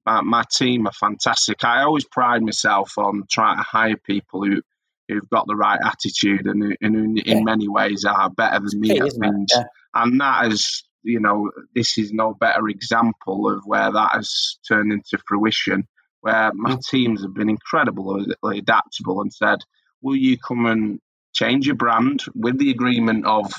my, 0.06 0.20
my 0.22 0.44
team 0.50 0.86
are 0.86 0.92
fantastic. 0.92 1.64
I 1.64 1.82
always 1.82 2.04
pride 2.04 2.42
myself 2.42 2.98
on 2.98 3.24
trying 3.30 3.58
to 3.58 3.62
hire 3.62 3.96
people 3.96 4.44
who 4.44 4.62
who've 5.08 5.28
got 5.30 5.46
the 5.46 5.56
right 5.56 5.78
attitude 5.84 6.46
and, 6.46 6.76
and 6.80 6.96
in, 6.96 7.16
yeah. 7.16 7.36
in 7.36 7.44
many 7.44 7.68
ways 7.68 8.04
are 8.04 8.30
better 8.30 8.60
than 8.60 8.80
me 8.80 8.98
at 8.98 9.12
things. 9.12 9.50
Yeah. 9.54 9.64
And 9.94 10.20
that 10.20 10.52
is, 10.52 10.84
you 11.02 11.20
know, 11.20 11.50
this 11.74 11.98
is 11.98 12.12
no 12.12 12.34
better 12.34 12.68
example 12.68 13.50
of 13.50 13.62
where 13.64 13.92
that 13.92 14.12
has 14.12 14.58
turned 14.66 14.92
into 14.92 15.18
fruition, 15.26 15.86
where 16.20 16.52
my 16.54 16.76
mm. 16.76 16.86
teams 16.88 17.22
have 17.22 17.34
been 17.34 17.50
incredibly 17.50 18.34
adaptable 18.42 19.20
and 19.20 19.32
said, 19.32 19.58
will 20.02 20.16
you 20.16 20.36
come 20.38 20.66
and 20.66 21.00
change 21.34 21.66
your 21.66 21.76
brand 21.76 22.22
with 22.34 22.58
the 22.58 22.70
agreement 22.70 23.26
of 23.26 23.52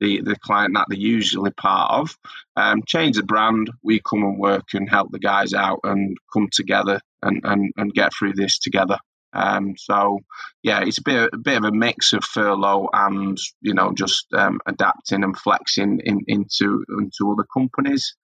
the, 0.00 0.22
the 0.22 0.36
client 0.36 0.74
that 0.74 0.86
they're 0.88 0.98
usually 0.98 1.50
part 1.50 1.92
of. 1.92 2.16
Um, 2.56 2.82
change 2.86 3.16
the 3.16 3.22
brand, 3.22 3.70
we 3.82 4.00
come 4.00 4.22
and 4.22 4.38
work 4.38 4.68
and 4.72 4.88
help 4.88 5.12
the 5.12 5.18
guys 5.18 5.52
out 5.52 5.80
and 5.84 6.16
come 6.32 6.48
together 6.50 7.00
and, 7.22 7.42
and, 7.44 7.72
and 7.76 7.92
get 7.92 8.12
through 8.18 8.32
this 8.32 8.58
together. 8.58 8.98
Um, 9.32 9.74
so 9.76 10.20
yeah, 10.62 10.80
it's 10.80 10.98
a 10.98 11.02
bit, 11.02 11.30
a 11.32 11.38
bit 11.38 11.58
of 11.58 11.64
a 11.64 11.72
mix 11.72 12.12
of 12.12 12.24
furlough 12.24 12.88
and 12.92 13.38
you 13.60 13.74
know 13.74 13.92
just 13.92 14.26
um, 14.32 14.60
adapting 14.66 15.24
and 15.24 15.38
flexing 15.38 16.00
in, 16.04 16.20
into 16.26 16.84
into 16.98 17.32
other 17.32 17.46
companies. 17.52 18.14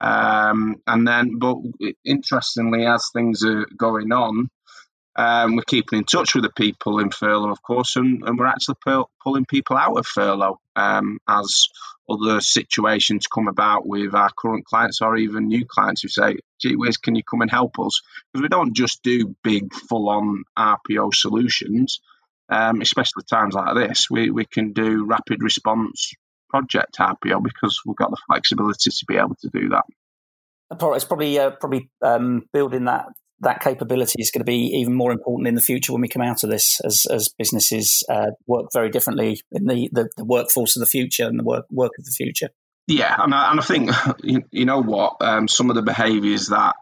Um, 0.00 0.76
and 0.86 1.06
then, 1.06 1.38
but 1.38 1.56
interestingly, 2.04 2.86
as 2.86 3.04
things 3.12 3.44
are 3.44 3.66
going 3.76 4.12
on, 4.12 4.48
um, 5.20 5.54
we're 5.54 5.62
keeping 5.64 5.98
in 5.98 6.04
touch 6.04 6.34
with 6.34 6.44
the 6.44 6.52
people 6.56 6.98
in 6.98 7.10
furlough, 7.10 7.50
of 7.50 7.62
course, 7.62 7.96
and, 7.96 8.22
and 8.24 8.38
we're 8.38 8.46
actually 8.46 8.76
pull, 8.82 9.10
pulling 9.22 9.44
people 9.44 9.76
out 9.76 9.98
of 9.98 10.06
furlough 10.06 10.58
um, 10.76 11.18
as 11.28 11.68
other 12.08 12.40
situations 12.40 13.26
come 13.26 13.46
about 13.46 13.86
with 13.86 14.14
our 14.14 14.30
current 14.38 14.64
clients 14.64 15.02
or 15.02 15.18
even 15.18 15.46
new 15.46 15.66
clients 15.66 16.00
who 16.00 16.08
say, 16.08 16.36
gee 16.58 16.74
whiz, 16.74 16.96
can 16.96 17.14
you 17.14 17.22
come 17.22 17.42
and 17.42 17.50
help 17.50 17.78
us? 17.78 18.00
Because 18.32 18.42
we 18.42 18.48
don't 18.48 18.74
just 18.74 19.02
do 19.02 19.36
big, 19.44 19.74
full 19.74 20.08
on 20.08 20.44
RPO 20.58 21.12
solutions, 21.12 22.00
um, 22.48 22.80
especially 22.80 23.24
times 23.28 23.54
like 23.54 23.74
this. 23.74 24.06
We, 24.10 24.30
we 24.30 24.46
can 24.46 24.72
do 24.72 25.04
rapid 25.04 25.42
response 25.42 26.12
project 26.48 26.96
RPO 26.98 27.42
because 27.44 27.78
we've 27.84 27.94
got 27.94 28.10
the 28.10 28.16
flexibility 28.26 28.90
to 28.90 29.04
be 29.06 29.16
able 29.18 29.36
to 29.42 29.50
do 29.52 29.68
that. 29.68 29.84
It's 30.72 31.04
probably 31.04 31.38
uh, 31.38 31.50
probably 31.50 31.90
um, 32.00 32.44
building 32.52 32.84
that 32.84 33.08
that 33.40 33.60
capability 33.60 34.20
is 34.20 34.30
going 34.30 34.40
to 34.40 34.44
be 34.44 34.76
even 34.78 34.94
more 34.94 35.12
important 35.12 35.48
in 35.48 35.54
the 35.54 35.60
future 35.60 35.92
when 35.92 36.02
we 36.02 36.08
come 36.08 36.22
out 36.22 36.44
of 36.44 36.50
this, 36.50 36.80
as 36.84 37.06
as 37.10 37.28
businesses 37.28 38.04
uh, 38.08 38.30
work 38.46 38.66
very 38.72 38.90
differently 38.90 39.40
in 39.52 39.66
the, 39.66 39.88
the, 39.92 40.08
the, 40.16 40.24
workforce 40.24 40.76
of 40.76 40.80
the 40.80 40.86
future 40.86 41.26
and 41.26 41.38
the 41.38 41.44
work 41.44 41.66
work 41.70 41.92
of 41.98 42.04
the 42.04 42.12
future. 42.12 42.50
Yeah, 42.86 43.14
and 43.18 43.34
I, 43.34 43.50
and 43.50 43.60
I 43.60 43.62
think 43.62 43.90
you, 44.22 44.42
you 44.50 44.64
know 44.64 44.82
what 44.82 45.16
um, 45.20 45.48
some 45.48 45.70
of 45.70 45.76
the 45.76 45.82
behaviours 45.82 46.48
that 46.48 46.76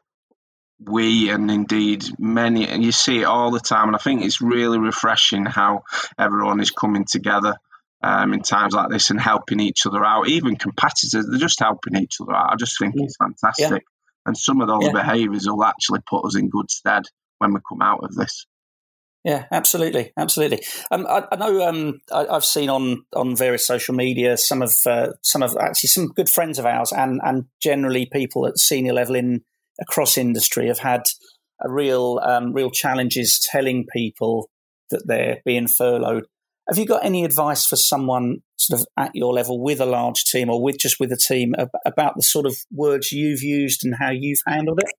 we 0.80 1.28
and 1.30 1.50
indeed 1.50 2.04
many 2.20 2.68
and 2.68 2.84
you 2.84 2.92
see 2.92 3.20
it 3.20 3.24
all 3.24 3.50
the 3.50 3.60
time, 3.60 3.88
and 3.88 3.96
I 3.96 4.00
think 4.00 4.22
it's 4.22 4.40
really 4.40 4.78
refreshing 4.78 5.44
how 5.44 5.82
everyone 6.18 6.60
is 6.60 6.70
coming 6.70 7.04
together. 7.04 7.56
Um, 8.00 8.32
in 8.32 8.42
times 8.42 8.74
like 8.74 8.90
this 8.90 9.10
and 9.10 9.20
helping 9.20 9.58
each 9.58 9.84
other 9.84 10.04
out, 10.04 10.28
even 10.28 10.54
competitors, 10.54 11.26
they're 11.28 11.36
just 11.36 11.58
helping 11.58 11.96
each 11.96 12.18
other 12.20 12.32
out. 12.32 12.52
I 12.52 12.54
just 12.54 12.78
think 12.78 12.94
it's 12.96 13.16
fantastic. 13.16 13.84
And 14.28 14.36
some 14.36 14.60
of 14.60 14.68
those 14.68 14.84
yeah. 14.84 14.92
behaviours 14.92 15.46
will 15.48 15.64
actually 15.64 16.00
put 16.06 16.22
us 16.26 16.36
in 16.36 16.50
good 16.50 16.70
stead 16.70 17.04
when 17.38 17.54
we 17.54 17.60
come 17.66 17.80
out 17.80 18.04
of 18.04 18.14
this. 18.14 18.44
Yeah, 19.24 19.46
absolutely, 19.50 20.12
absolutely. 20.18 20.62
Um, 20.90 21.06
I, 21.06 21.24
I, 21.32 21.36
know 21.36 21.66
um, 21.66 22.00
I, 22.12 22.26
have 22.30 22.44
seen 22.44 22.68
on 22.68 23.06
on 23.16 23.34
various 23.34 23.66
social 23.66 23.94
media 23.94 24.36
some 24.36 24.60
of 24.60 24.74
uh, 24.86 25.12
some 25.22 25.42
of 25.42 25.56
actually 25.56 25.88
some 25.88 26.08
good 26.08 26.28
friends 26.28 26.58
of 26.58 26.66
ours, 26.66 26.92
and 26.92 27.22
and 27.24 27.46
generally 27.62 28.06
people 28.12 28.46
at 28.46 28.58
senior 28.58 28.92
level 28.92 29.16
in 29.16 29.44
across 29.80 30.18
industry 30.18 30.68
have 30.68 30.80
had 30.80 31.04
a 31.64 31.70
real 31.70 32.20
um, 32.22 32.52
real 32.52 32.70
challenges 32.70 33.40
telling 33.50 33.86
people 33.90 34.50
that 34.90 35.06
they're 35.06 35.40
being 35.46 35.68
furloughed. 35.68 36.26
Have 36.68 36.78
you 36.78 36.86
got 36.86 37.04
any 37.04 37.24
advice 37.24 37.66
for 37.66 37.76
someone 37.76 38.42
sort 38.56 38.80
of 38.80 38.86
at 38.98 39.14
your 39.14 39.32
level 39.32 39.60
with 39.60 39.80
a 39.80 39.86
large 39.86 40.24
team 40.24 40.50
or 40.50 40.62
with 40.62 40.78
just 40.78 41.00
with 41.00 41.10
a 41.12 41.16
team 41.16 41.54
about 41.86 42.16
the 42.16 42.22
sort 42.22 42.44
of 42.44 42.56
words 42.70 43.10
you've 43.10 43.42
used 43.42 43.84
and 43.84 43.94
how 43.98 44.10
you've 44.10 44.42
handled 44.46 44.80
it? 44.80 44.92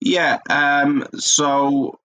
Yeah. 0.00 0.38
Um, 0.50 1.06
so 1.16 1.98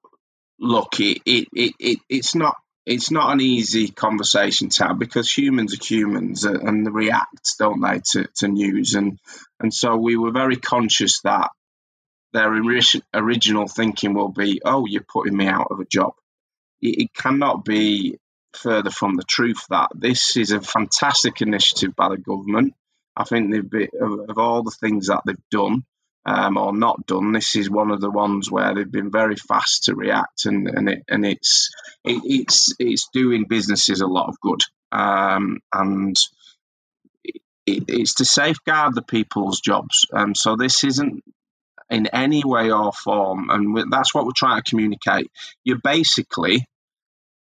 look, 0.60 1.00
it, 1.00 1.22
it, 1.26 1.48
it, 1.54 1.74
it, 1.80 2.00
it's 2.10 2.36
not 2.36 2.56
it's 2.86 3.12
not 3.12 3.32
an 3.32 3.42
easy 3.42 3.90
conversation 3.90 4.70
to 4.70 4.86
have 4.86 4.98
because 4.98 5.30
humans 5.30 5.74
are 5.74 5.84
humans 5.84 6.46
and 6.46 6.86
they 6.86 6.90
react, 6.90 7.58
don't 7.60 7.80
they, 7.80 8.02
to, 8.12 8.28
to 8.38 8.48
news 8.48 8.96
and 8.96 9.20
and 9.60 9.74
so 9.74 9.98
we 9.98 10.16
were 10.16 10.32
very 10.32 10.56
conscious 10.56 11.22
that 11.22 11.50
their 12.34 12.52
original 13.14 13.68
thinking 13.68 14.14
will 14.14 14.30
be, 14.30 14.62
oh, 14.64 14.86
you're 14.86 15.04
putting 15.04 15.36
me 15.36 15.48
out 15.48 15.68
of 15.70 15.80
a 15.80 15.86
job. 15.86 16.14
It 16.82 17.14
cannot 17.14 17.66
be 17.66 18.18
further 18.54 18.92
from 18.92 19.16
the 19.16 19.24
truth 19.24 19.66
that 19.70 19.90
this 19.96 20.38
is 20.38 20.52
a 20.52 20.62
fantastic 20.62 21.42
initiative 21.42 21.96
by 21.96 22.10
the 22.10 22.18
government. 22.18 22.74
I 23.16 23.24
think 23.24 23.52
they've 23.52 23.70
been, 23.70 23.90
of, 24.00 24.38
all 24.38 24.64
the 24.64 24.72
things 24.72 25.08
that 25.08 25.22
they've 25.26 25.50
done 25.50 25.84
um, 26.26 26.58
or 26.58 26.76
not 26.76 27.06
done, 27.06 27.32
this 27.32 27.56
is 27.56 27.70
one 27.70 27.92
of 27.92 28.00
the 28.00 28.12
ones 28.12 28.50
where 28.50 28.74
they've 28.74 28.92
been 28.92 29.12
very 29.12 29.36
fast 29.36 29.86
to 29.86 29.96
react, 29.96 30.46
and 30.46 30.68
and 30.68 30.90
it 30.90 31.04
and 31.10 31.26
it's 31.26 31.72
it, 32.04 32.22
it's 32.24 32.74
it's 32.80 33.10
doing 33.12 33.46
businesses 33.50 34.02
a 34.02 34.08
lot 34.08 34.30
of 34.30 34.40
good, 34.40 34.62
um, 34.92 35.60
and 35.74 36.16
it, 37.66 37.86
it's 37.88 38.16
to 38.16 38.26
safeguard 38.26 38.94
the 38.94 39.02
people's 39.02 39.62
jobs. 39.62 40.06
Um, 40.14 40.36
so 40.36 40.56
this 40.56 40.84
isn't 40.84 41.24
in 41.90 42.08
any 42.08 42.44
way 42.46 42.72
or 42.72 42.92
form, 42.94 43.50
and 43.50 43.92
that's 43.92 44.14
what 44.14 44.26
we're 44.26 44.32
trying 44.36 44.62
to 44.62 44.70
communicate. 44.70 45.32
You're 45.64 45.82
basically 45.84 46.66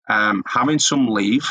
um, 0.08 0.42
having 0.46 0.78
some 0.78 1.08
leave. 1.08 1.50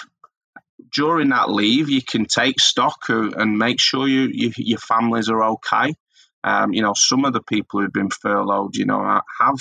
During 0.93 1.29
that 1.29 1.49
leave, 1.49 1.89
you 1.89 2.01
can 2.01 2.25
take 2.25 2.59
stock 2.59 2.97
and 3.09 3.57
make 3.57 3.79
sure 3.79 4.07
you, 4.07 4.29
you 4.31 4.51
your 4.57 4.79
families 4.79 5.29
are 5.29 5.43
okay. 5.43 5.95
Um, 6.43 6.73
you 6.73 6.81
know, 6.81 6.93
some 6.95 7.25
of 7.25 7.33
the 7.33 7.41
people 7.41 7.81
who've 7.81 7.91
been 7.91 8.11
furloughed, 8.11 8.75
you 8.75 8.85
know, 8.85 9.21
have 9.39 9.57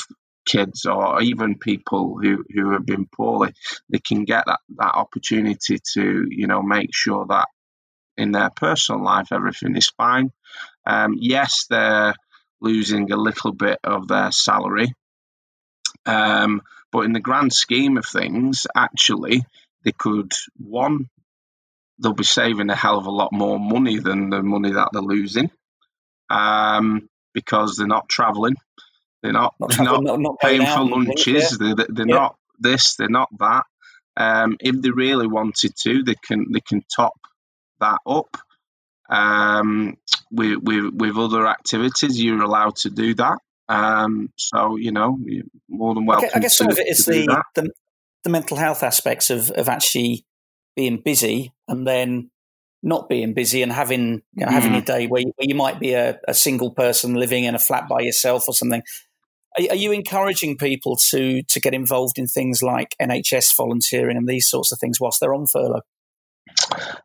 kids 0.46 0.84
or 0.84 1.22
even 1.22 1.58
people 1.58 2.18
who, 2.20 2.44
who 2.50 2.72
have 2.72 2.84
been 2.84 3.06
poorly, 3.06 3.52
they 3.88 3.98
can 3.98 4.24
get 4.24 4.44
that, 4.46 4.60
that 4.76 4.94
opportunity 4.94 5.78
to, 5.94 6.26
you 6.28 6.46
know, 6.46 6.62
make 6.62 6.90
sure 6.92 7.26
that 7.28 7.48
in 8.16 8.32
their 8.32 8.50
personal 8.50 9.02
life 9.02 9.32
everything 9.32 9.76
is 9.76 9.90
fine. 9.96 10.30
Um, 10.86 11.16
yes, 11.18 11.66
they're 11.68 12.14
losing 12.60 13.10
a 13.10 13.16
little 13.16 13.52
bit 13.52 13.78
of 13.82 14.08
their 14.08 14.30
salary. 14.30 14.94
Um, 16.06 16.62
but 16.94 17.00
in 17.00 17.12
the 17.12 17.18
grand 17.18 17.52
scheme 17.52 17.98
of 17.98 18.06
things, 18.06 18.68
actually, 18.76 19.44
they 19.84 19.90
could 19.90 20.32
one, 20.56 21.10
they'll 22.00 22.12
be 22.12 22.22
saving 22.22 22.70
a 22.70 22.76
hell 22.76 22.98
of 22.98 23.06
a 23.06 23.10
lot 23.10 23.32
more 23.32 23.58
money 23.58 23.98
than 23.98 24.30
the 24.30 24.44
money 24.44 24.70
that 24.70 24.90
they're 24.92 25.02
losing, 25.02 25.50
um, 26.30 27.08
because 27.32 27.74
they're 27.74 27.88
not 27.88 28.08
travelling, 28.08 28.54
they're 29.24 29.32
not, 29.32 29.56
not, 29.58 29.70
they're 29.70 29.84
not, 29.84 30.04
not, 30.04 30.20
not 30.20 30.38
paying 30.38 30.64
for 30.64 30.84
lunches, 30.84 31.58
they're, 31.58 31.74
they're 31.74 32.06
yeah. 32.06 32.14
not 32.14 32.36
this, 32.60 32.94
they're 32.94 33.08
not 33.08 33.28
that. 33.40 33.64
Um, 34.16 34.56
if 34.60 34.80
they 34.80 34.90
really 34.90 35.26
wanted 35.26 35.74
to, 35.82 36.04
they 36.04 36.14
can 36.14 36.52
they 36.52 36.60
can 36.60 36.84
top 36.94 37.18
that 37.80 37.98
up 38.06 38.36
um, 39.10 39.96
with, 40.30 40.58
with 40.62 40.94
with 40.94 41.18
other 41.18 41.48
activities. 41.48 42.22
You're 42.22 42.40
allowed 42.40 42.76
to 42.76 42.90
do 42.90 43.14
that. 43.14 43.38
Um, 43.68 44.30
so 44.36 44.76
you 44.76 44.92
know, 44.92 45.18
more 45.68 45.94
than 45.94 46.06
welcome. 46.06 46.30
I 46.34 46.40
guess 46.40 46.56
some 46.56 46.68
of 46.68 46.78
it 46.78 46.88
is 46.88 47.04
the, 47.04 47.42
the, 47.54 47.70
the 48.24 48.30
mental 48.30 48.56
health 48.56 48.82
aspects 48.82 49.30
of 49.30 49.50
of 49.52 49.68
actually 49.68 50.24
being 50.76 51.00
busy 51.02 51.52
and 51.68 51.86
then 51.86 52.30
not 52.82 53.08
being 53.08 53.32
busy 53.32 53.62
and 53.62 53.72
having 53.72 54.22
you 54.34 54.44
know, 54.44 54.52
having 54.52 54.72
mm. 54.72 54.82
a 54.82 54.84
day 54.84 55.06
where 55.06 55.22
you, 55.22 55.32
where 55.36 55.48
you 55.48 55.54
might 55.54 55.80
be 55.80 55.94
a, 55.94 56.20
a, 56.28 56.34
single 56.34 56.70
person 56.70 57.14
living 57.14 57.44
in 57.44 57.54
a 57.54 57.58
flat 57.58 57.88
by 57.88 58.00
yourself 58.00 58.44
or 58.46 58.52
something. 58.52 58.82
Are, 59.58 59.64
are, 59.70 59.76
you 59.76 59.90
encouraging 59.92 60.58
people 60.58 60.96
to 61.10 61.42
to 61.42 61.60
get 61.60 61.72
involved 61.72 62.18
in 62.18 62.26
things 62.26 62.62
like 62.62 62.94
NHS 63.00 63.56
volunteering 63.56 64.16
and 64.16 64.28
these 64.28 64.48
sorts 64.48 64.70
of 64.70 64.78
things 64.78 65.00
whilst 65.00 65.20
they're 65.20 65.34
on 65.34 65.46
furlough? 65.46 65.80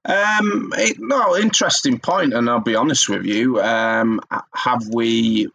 Um, 0.04 0.74
it, 0.78 0.98
no, 1.00 1.38
interesting 1.38 2.00
point, 2.00 2.34
and 2.34 2.50
I'll 2.50 2.60
be 2.60 2.76
honest 2.76 3.08
with 3.08 3.26
you. 3.26 3.62
Um, 3.62 4.20
have 4.54 4.88
we 4.92 5.50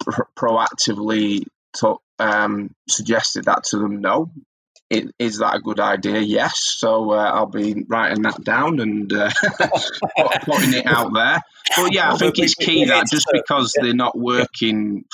pr- 0.00 0.22
proactively 0.36 1.44
um, 2.18 2.74
suggested 2.88 3.44
that 3.44 3.64
to 3.64 3.78
them. 3.78 4.00
No. 4.00 4.30
It, 4.88 5.14
is 5.20 5.38
that 5.38 5.54
a 5.54 5.60
good 5.60 5.78
idea? 5.78 6.18
Yes. 6.18 6.58
So 6.78 7.12
uh, 7.12 7.30
I'll 7.30 7.46
be 7.46 7.84
writing 7.88 8.22
that 8.22 8.42
down 8.42 8.80
and 8.80 9.12
uh, 9.12 9.30
putting 10.42 10.74
it 10.74 10.86
out 10.86 11.12
there. 11.14 11.40
But 11.76 11.94
yeah, 11.94 12.12
I 12.12 12.16
think 12.16 12.38
it's 12.38 12.54
key 12.54 12.86
that 12.86 13.06
just 13.08 13.28
because 13.32 13.72
they're 13.80 13.94
not 13.94 14.18
working 14.18 15.04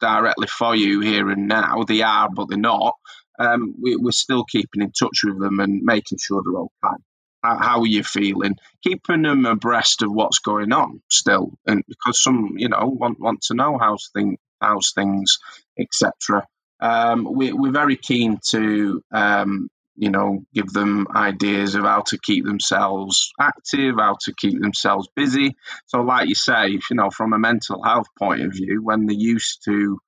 directly 0.00 0.46
for 0.46 0.74
you 0.74 1.00
here 1.00 1.30
and 1.30 1.46
now, 1.46 1.84
they 1.86 2.00
are, 2.00 2.30
but 2.30 2.48
they're 2.48 2.58
not. 2.58 2.96
Um, 3.38 3.74
we, 3.80 3.96
are 3.96 4.12
still 4.12 4.44
keeping 4.44 4.82
in 4.82 4.92
touch 4.92 5.20
with 5.24 5.40
them 5.40 5.60
and 5.60 5.82
making 5.82 6.18
sure 6.18 6.42
they're 6.44 6.60
okay 6.60 7.02
how 7.42 7.80
are 7.80 7.86
you 7.86 8.04
feeling? 8.04 8.56
Keeping 8.82 9.22
them 9.22 9.46
abreast 9.46 10.02
of 10.02 10.12
what's 10.12 10.38
going 10.38 10.72
on 10.72 11.02
still, 11.10 11.52
and 11.66 11.82
because 11.88 12.22
some, 12.22 12.54
you 12.56 12.68
know, 12.68 12.86
want 12.86 13.20
want 13.20 13.42
to 13.42 13.54
know 13.54 13.78
how's 13.78 14.10
thing 14.14 14.38
how's 14.60 14.92
things, 14.92 15.38
etc. 15.78 16.46
Um, 16.80 17.28
we, 17.32 17.52
we're 17.52 17.72
very 17.72 17.96
keen 17.96 18.38
to, 18.50 19.02
um, 19.12 19.68
you 19.96 20.10
know, 20.10 20.44
give 20.54 20.72
them 20.72 21.06
ideas 21.14 21.74
of 21.74 21.84
how 21.84 22.02
to 22.08 22.18
keep 22.18 22.44
themselves 22.44 23.32
active, 23.38 23.96
how 23.98 24.16
to 24.22 24.32
keep 24.36 24.60
themselves 24.60 25.08
busy. 25.14 25.54
So, 25.86 26.00
like 26.00 26.28
you 26.28 26.34
say, 26.34 26.70
you 26.70 26.96
know, 26.96 27.10
from 27.10 27.34
a 27.34 27.38
mental 27.38 27.82
health 27.82 28.06
point 28.18 28.42
of 28.42 28.52
view, 28.52 28.80
when 28.82 29.06
they're 29.06 29.14
used 29.14 29.62
to 29.66 29.98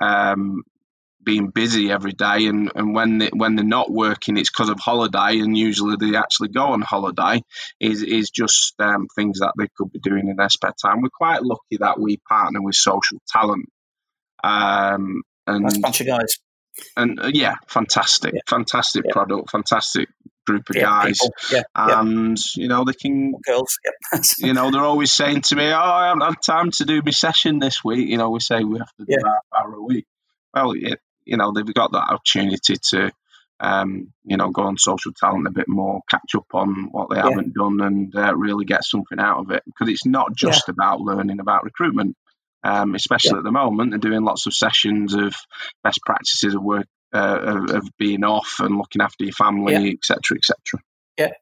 um, 0.00 0.62
being 1.22 1.50
busy 1.50 1.90
every 1.90 2.12
day, 2.12 2.46
and, 2.46 2.70
and 2.74 2.94
when 2.94 3.18
they, 3.18 3.30
when 3.34 3.56
they're 3.56 3.64
not 3.64 3.90
working, 3.90 4.36
it's 4.36 4.50
because 4.50 4.68
of 4.68 4.78
holiday, 4.78 5.38
and 5.40 5.56
usually 5.56 5.96
they 5.98 6.16
actually 6.16 6.48
go 6.48 6.66
on 6.66 6.80
holiday. 6.80 7.42
Is 7.78 8.02
is 8.02 8.30
just 8.30 8.74
um, 8.80 9.08
things 9.14 9.40
that 9.40 9.52
they 9.58 9.68
could 9.76 9.92
be 9.92 9.98
doing 9.98 10.28
in 10.28 10.36
their 10.36 10.48
spare 10.48 10.74
time. 10.80 11.02
We're 11.02 11.10
quite 11.10 11.42
lucky 11.42 11.78
that 11.80 11.98
we 11.98 12.18
partner 12.28 12.62
with 12.62 12.74
Social 12.74 13.18
Talent, 13.28 13.68
um, 14.42 15.22
and 15.46 15.76
a 15.76 15.80
bunch 15.80 16.00
of 16.00 16.06
guys. 16.06 16.38
And 16.96 17.20
uh, 17.20 17.30
yeah, 17.32 17.56
fantastic, 17.68 18.34
yeah. 18.34 18.40
fantastic 18.46 19.04
yeah. 19.06 19.12
product, 19.12 19.50
fantastic 19.50 20.08
group 20.46 20.70
of 20.70 20.76
Yeah, 20.76 20.82
guys, 20.82 21.20
people. 21.20 21.34
Yeah, 21.52 21.62
yeah. 21.76 22.00
and 22.00 22.38
you 22.56 22.68
know 22.68 22.84
they 22.84 22.92
can. 22.92 23.34
girls. 23.46 23.78
You 24.38 24.54
know 24.54 24.70
they're 24.70 24.84
always 24.84 25.12
saying 25.12 25.42
to 25.42 25.56
me, 25.56 25.66
"Oh, 25.66 25.78
I 25.78 26.08
haven't 26.08 26.22
had 26.22 26.42
time 26.44 26.70
to 26.72 26.84
do 26.84 27.02
my 27.04 27.10
session 27.10 27.58
this 27.58 27.84
week." 27.84 28.08
You 28.08 28.16
know 28.16 28.30
we 28.30 28.40
say 28.40 28.64
we 28.64 28.78
have 28.78 28.92
to 28.98 29.04
do 29.04 29.16
half 29.24 29.64
hour 29.64 29.74
a 29.74 29.82
week. 29.82 30.06
Well, 30.54 30.72
it, 30.72 31.00
you 31.30 31.36
know 31.36 31.52
they've 31.52 31.74
got 31.74 31.92
that 31.92 32.10
opportunity 32.10 32.76
to, 32.90 33.10
um, 33.60 34.12
you 34.24 34.36
know, 34.36 34.50
go 34.50 34.62
on 34.62 34.76
social 34.76 35.12
talent 35.12 35.46
a 35.46 35.50
bit 35.52 35.68
more, 35.68 36.00
catch 36.10 36.34
up 36.34 36.46
on 36.52 36.88
what 36.90 37.08
they 37.08 37.16
Yeah. 37.16 37.28
haven't 37.30 37.54
done, 37.54 37.80
and 37.80 38.14
uh, 38.16 38.34
really 38.36 38.64
get 38.64 38.84
something 38.84 39.18
out 39.18 39.38
of 39.38 39.50
it. 39.50 39.62
Because 39.64 39.88
it's 39.88 40.04
not 40.06 40.34
just 40.34 40.68
about 40.68 41.00
learning 41.00 41.40
about 41.40 41.64
recruitment. 41.64 42.16
Um, 42.62 42.94
especially 42.94 43.30
Yeah. 43.36 43.38
at 43.38 43.44
the 43.44 43.52
moment, 43.52 43.90
they're 43.90 44.10
doing 44.10 44.22
lots 44.22 44.46
of 44.46 44.52
sessions 44.52 45.14
of 45.14 45.34
best 45.82 46.00
practices 46.04 46.54
of 46.54 46.62
work, 46.62 46.86
uh, 47.14 47.38
of, 47.40 47.70
of 47.70 47.88
being 47.98 48.22
off 48.22 48.56
and 48.60 48.76
looking 48.76 49.00
after 49.00 49.24
your 49.24 49.32
family, 49.32 49.92
etc., 49.92 50.36
etc. 50.36 50.82
Yeah, 51.16 51.32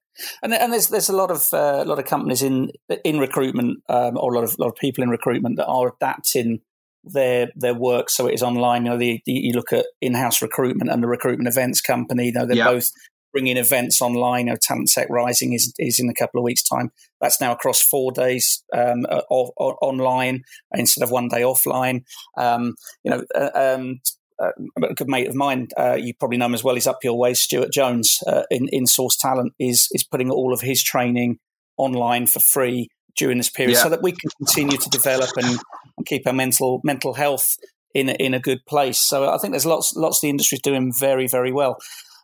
and, 0.42 0.54
and 0.54 0.72
there's 0.72 0.88
there's 0.88 1.08
a 1.08 1.16
lot 1.16 1.30
of 1.32 1.42
uh, 1.52 1.82
a 1.82 1.88
lot 1.90 1.98
of 1.98 2.04
companies 2.04 2.42
in 2.42 2.70
in 3.04 3.18
recruitment, 3.18 3.82
um, 3.88 4.16
or 4.16 4.32
a 4.32 4.36
lot 4.36 4.44
of 4.44 4.54
a 4.58 4.62
lot 4.62 4.68
of 4.68 4.76
people 4.76 5.02
in 5.02 5.10
recruitment 5.10 5.56
that 5.56 5.66
are 5.66 5.92
adapting 5.94 6.60
their 7.12 7.48
their 7.56 7.74
work 7.74 8.10
so 8.10 8.26
it 8.26 8.34
is 8.34 8.42
online. 8.42 8.84
You 8.84 8.90
know, 8.92 8.98
the, 8.98 9.20
the, 9.26 9.32
you 9.32 9.52
look 9.52 9.72
at 9.72 9.86
in 10.00 10.14
house 10.14 10.42
recruitment 10.42 10.90
and 10.90 11.02
the 11.02 11.08
recruitment 11.08 11.48
events 11.48 11.80
company. 11.80 12.26
You 12.26 12.32
know, 12.32 12.46
they're 12.46 12.56
Yeah. 12.56 12.72
both 12.72 12.86
bringing 13.32 13.56
events 13.58 14.00
online. 14.00 14.46
You 14.46 14.52
know, 14.52 14.58
Talent 14.60 14.88
Tech 14.94 15.08
Rising 15.10 15.52
is 15.52 15.72
is 15.78 15.98
in 16.00 16.08
a 16.08 16.14
couple 16.14 16.40
of 16.40 16.44
weeks' 16.44 16.62
time. 16.62 16.90
That's 17.20 17.40
now 17.40 17.52
across 17.52 17.82
four 17.82 18.12
days 18.12 18.62
um, 18.74 19.04
uh, 19.08 19.22
o- 19.30 19.52
o- 19.58 19.76
online 19.82 20.42
instead 20.74 21.02
of 21.04 21.10
one 21.10 21.28
day 21.28 21.42
offline. 21.42 22.02
Um, 22.36 22.74
you 23.04 23.10
know, 23.10 23.22
uh, 23.34 23.50
um, 23.54 24.00
uh, 24.40 24.52
a 24.82 24.94
good 24.94 25.08
mate 25.08 25.26
of 25.28 25.34
mine, 25.34 25.66
uh, 25.76 25.96
you 26.00 26.14
probably 26.14 26.38
know 26.38 26.46
him 26.46 26.54
as 26.54 26.62
well. 26.62 26.74
He's 26.76 26.86
up 26.86 27.02
your 27.02 27.18
way. 27.18 27.34
Stuart 27.34 27.72
Jones 27.72 28.18
uh, 28.26 28.44
in 28.50 28.68
in 28.72 28.86
Source 28.86 29.16
Talent 29.16 29.52
is 29.58 29.88
is 29.92 30.04
putting 30.04 30.30
all 30.30 30.52
of 30.54 30.60
his 30.60 30.82
training 30.82 31.38
online 31.76 32.26
for 32.26 32.40
free 32.52 32.88
during 33.18 33.38
this 33.38 33.50
period, 33.50 33.74
Yeah. 33.74 33.82
so 33.82 33.88
that 33.90 34.02
we 34.02 34.12
can 34.12 34.30
continue 34.38 34.78
to 34.78 34.88
develop 34.90 35.30
and, 35.36 35.58
keep 36.06 36.26
our 36.28 36.32
mental 36.32 36.80
mental 36.84 37.14
health 37.14 37.44
in 37.92 38.08
a, 38.08 38.12
in 38.12 38.32
a 38.32 38.38
good 38.38 38.60
place. 38.66 39.00
So 39.00 39.28
I 39.28 39.36
think 39.38 39.52
there's 39.52 39.66
lots 39.66 39.94
lots 39.96 40.18
of 40.18 40.22
the 40.22 40.28
industry 40.30 40.56
is 40.56 40.62
doing 40.62 40.92
very 40.96 41.26
very 41.26 41.52
well. 41.52 41.76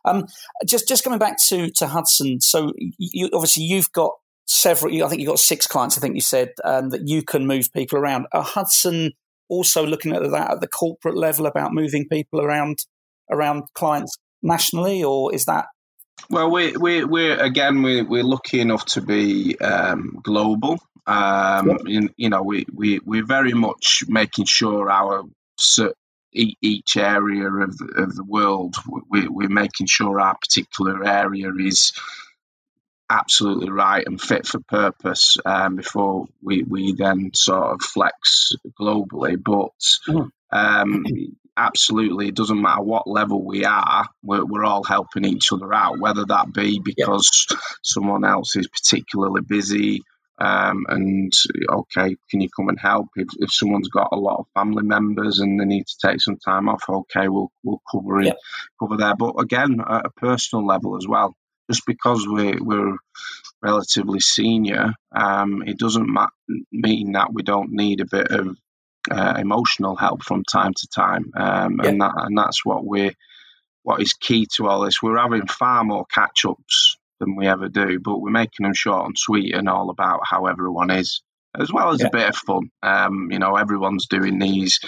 Um, 0.05 0.25
just 0.65 0.87
just 0.87 1.03
coming 1.03 1.19
back 1.19 1.35
to 1.49 1.69
to 1.71 1.87
Hudson. 1.87 2.39
So 2.41 2.71
you 2.97 3.29
obviously 3.33 3.63
you've 3.63 3.91
got 3.91 4.11
several. 4.45 5.03
I 5.03 5.09
think 5.09 5.19
you've 5.21 5.27
got 5.29 5.39
six 5.39 5.67
clients. 5.67 5.97
I 5.97 6.01
think 6.01 6.15
you 6.15 6.21
said 6.21 6.51
um, 6.63 6.89
that 6.91 7.07
you 7.07 7.21
can 7.21 7.45
move 7.45 7.67
people 7.73 7.99
around. 7.99 8.27
Are 8.31 8.43
Hudson 8.43 9.11
also 9.49 9.85
looking 9.85 10.13
at 10.13 10.21
that 10.31 10.51
at 10.51 10.61
the 10.61 10.67
corporate 10.67 11.17
level 11.17 11.45
about 11.45 11.73
moving 11.73 12.07
people 12.07 12.39
around 12.41 12.77
around 13.29 13.63
clients 13.73 14.15
nationally, 14.41 15.03
or 15.03 15.33
is 15.33 15.45
that 15.45 15.65
Well, 16.29 16.49
we 16.51 16.75
we 16.75 17.03
we're 17.03 17.39
again 17.39 17.81
we 17.83 18.01
we're 18.01 18.23
lucky 18.23 18.59
enough 18.59 18.85
to 18.85 19.01
be 19.01 19.57
um, 19.59 20.19
global. 20.23 20.79
Um, 21.07 21.77
in, 21.85 22.09
you 22.17 22.29
know, 22.29 22.41
we 22.41 22.65
we 22.73 22.99
we're 22.99 23.25
very 23.25 23.53
much 23.53 24.03
making 24.07 24.45
sure 24.45 24.89
our 24.89 25.23
each 26.33 26.97
area 26.97 27.49
of 27.49 27.77
the, 27.77 27.85
of 28.03 28.15
the 28.15 28.23
world 28.23 28.75
we, 29.09 29.25
we're 29.27 29.47
making 29.47 29.87
sure 29.87 30.19
our 30.19 30.35
particular 30.35 31.05
area 31.05 31.49
is 31.57 31.93
absolutely 33.09 33.69
right 33.69 34.05
and 34.05 34.19
fit 34.19 34.45
for 34.45 34.59
purpose 34.67 35.37
um, 35.45 35.75
before 35.77 36.25
we, 36.41 36.63
we 36.63 36.93
then 36.93 37.31
sort 37.33 37.73
of 37.73 37.81
flex 37.81 38.51
globally. 38.79 39.41
But 39.41 39.71
Mhm. 40.09 40.29
um, 40.51 41.05
absolutely, 41.57 42.27
it 42.29 42.35
doesn't 42.35 42.61
matter 42.61 42.81
what 42.81 43.07
level 43.07 43.43
we 43.45 43.65
are, 43.65 44.07
we're, 44.23 44.45
we're 44.45 44.65
all 44.65 44.83
helping 44.83 45.25
each 45.25 45.51
other 45.51 45.73
out, 45.73 45.99
whether 45.99 46.25
that 46.25 46.53
be 46.53 46.79
because 46.79 47.47
someone 47.83 48.23
else 48.25 48.55
is 48.55 48.67
particularly 48.67 49.41
busy. 49.41 50.01
Um, 50.37 50.85
and 50.89 51.31
okay, 51.69 52.17
can 52.29 52.41
you 52.41 52.49
come 52.53 52.67
and 52.67 52.77
help? 52.79 53.07
If, 53.15 53.29
if 53.39 53.53
someone's 53.53 53.87
got 53.87 54.09
a 54.11 54.17
lot 54.17 54.39
of 54.39 54.47
family 54.53 54.83
members 54.83 55.39
and 55.39 55.57
they 55.59 55.63
need 55.65 55.85
to 55.87 56.07
take 56.07 56.19
some 56.19 56.37
time 56.37 56.67
off, 56.67 56.83
okay, 56.89 57.29
we'll 57.29 57.51
we'll 57.63 57.81
cover 57.89 58.19
it, 58.19 58.25
Yep. 58.25 58.37
cover 58.77 58.97
there. 58.97 59.15
But 59.15 59.35
again, 59.39 59.79
at 59.79 60.05
a 60.07 60.09
personal 60.09 60.65
level 60.65 60.97
as 60.97 61.07
well, 61.07 61.37
just 61.71 61.83
because 61.87 62.25
we're 62.27 62.61
we're 62.61 62.97
relatively 63.61 64.19
senior, 64.19 64.93
um, 65.15 65.63
it 65.65 65.77
doesn't 65.79 66.07
ma- 66.07 66.27
mean 66.71 67.13
that 67.13 67.33
we 67.33 67.41
don't 67.43 67.71
need 67.71 68.01
a 68.01 68.05
bit 68.05 68.29
of 68.31 68.57
uh, 69.11 69.35
emotional 69.37 69.95
help 69.95 70.23
from 70.23 70.43
time 70.43 70.73
to 70.75 70.87
time, 70.87 71.31
um, 71.35 71.79
and 71.81 72.01
that 72.01 72.13
and 72.15 72.37
that's 72.37 72.65
what 72.65 72.85
we 72.85 73.11
what 73.83 74.01
is 74.01 74.13
key 74.13 74.47
to 74.55 74.67
all 74.67 74.81
this. 74.81 75.01
We're 75.01 75.17
having 75.17 75.47
far 75.47 75.83
more 75.83 76.05
catch 76.13 76.45
ups 76.45 76.97
than 77.19 77.35
we 77.35 77.47
ever 77.47 77.69
do, 77.69 77.99
but 77.99 78.19
we're 78.19 78.31
making 78.31 78.63
them 78.63 78.73
short 78.73 79.05
and 79.05 79.17
sweet 79.17 79.53
and 79.55 79.69
all 79.69 79.89
about 79.89 80.21
how 80.29 80.47
everyone 80.47 80.89
is, 80.91 81.21
as 81.57 81.71
well 81.71 81.89
as 81.89 82.01
Yeah. 82.01 82.07
a 82.07 82.11
bit 82.11 82.29
of 82.29 82.35
fun. 82.35 82.69
Um, 82.83 83.29
you 83.31 83.39
know, 83.39 83.55
everyone's 83.55 84.07
doing 84.07 84.39
these. 84.39 84.79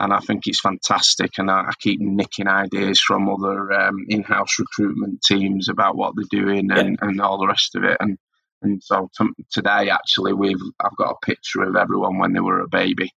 And 0.00 0.12
I 0.12 0.18
think 0.18 0.42
it's 0.46 0.60
fantastic, 0.60 1.32
and 1.38 1.48
I, 1.50 1.60
I 1.68 1.72
keep 1.78 2.00
nicking 2.00 2.48
ideas 2.48 3.00
from 3.00 3.28
other 3.28 3.70
um, 3.72 4.04
in-house 4.08 4.58
recruitment 4.58 5.22
teams 5.22 5.68
about 5.68 5.96
what 5.96 6.14
they're 6.16 6.40
doing 6.44 6.72
and, 6.72 6.98
and 7.00 7.20
all 7.20 7.38
the 7.38 7.46
rest 7.46 7.76
of 7.76 7.84
it. 7.84 7.98
And 8.00 8.18
and 8.62 8.82
so 8.82 9.10
t- 9.16 9.44
today, 9.52 9.90
actually, 9.90 10.32
we've 10.32 10.60
I've 10.80 10.96
got 10.96 11.10
a 11.12 11.24
picture 11.26 11.62
of 11.62 11.76
everyone 11.76 12.18
when 12.18 12.32
they 12.32 12.40
were 12.40 12.60
a 12.60 12.68
baby, 12.68 13.10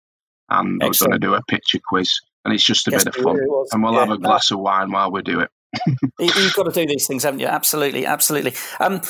and 0.49 0.81
we're 0.81 0.91
going 0.99 1.11
to 1.11 1.19
do 1.19 1.33
a 1.33 1.43
picture 1.43 1.79
quiz, 1.87 2.11
and 2.45 2.53
it's 2.53 2.63
just 2.63 2.87
a 2.87 2.91
bit 2.91 3.07
of 3.07 3.15
fun, 3.15 3.39
and 3.71 3.83
we'll 3.83 3.93
Yeah. 3.93 3.99
have 4.01 4.11
a 4.11 4.17
glass 4.17 4.51
of 4.51 4.59
wine 4.59 4.91
while 4.91 5.11
we 5.11 5.21
do 5.21 5.39
it. 5.41 5.49
You- 6.19 6.31
You've 6.35 6.53
got 6.53 6.63
to 6.63 6.71
do 6.71 6.85
these 6.85 7.07
things, 7.07 7.23
haven't 7.23 7.39
you? 7.39 7.47
Absolutely, 7.47 8.05
absolutely. 8.05 8.53
Um, 8.79 9.01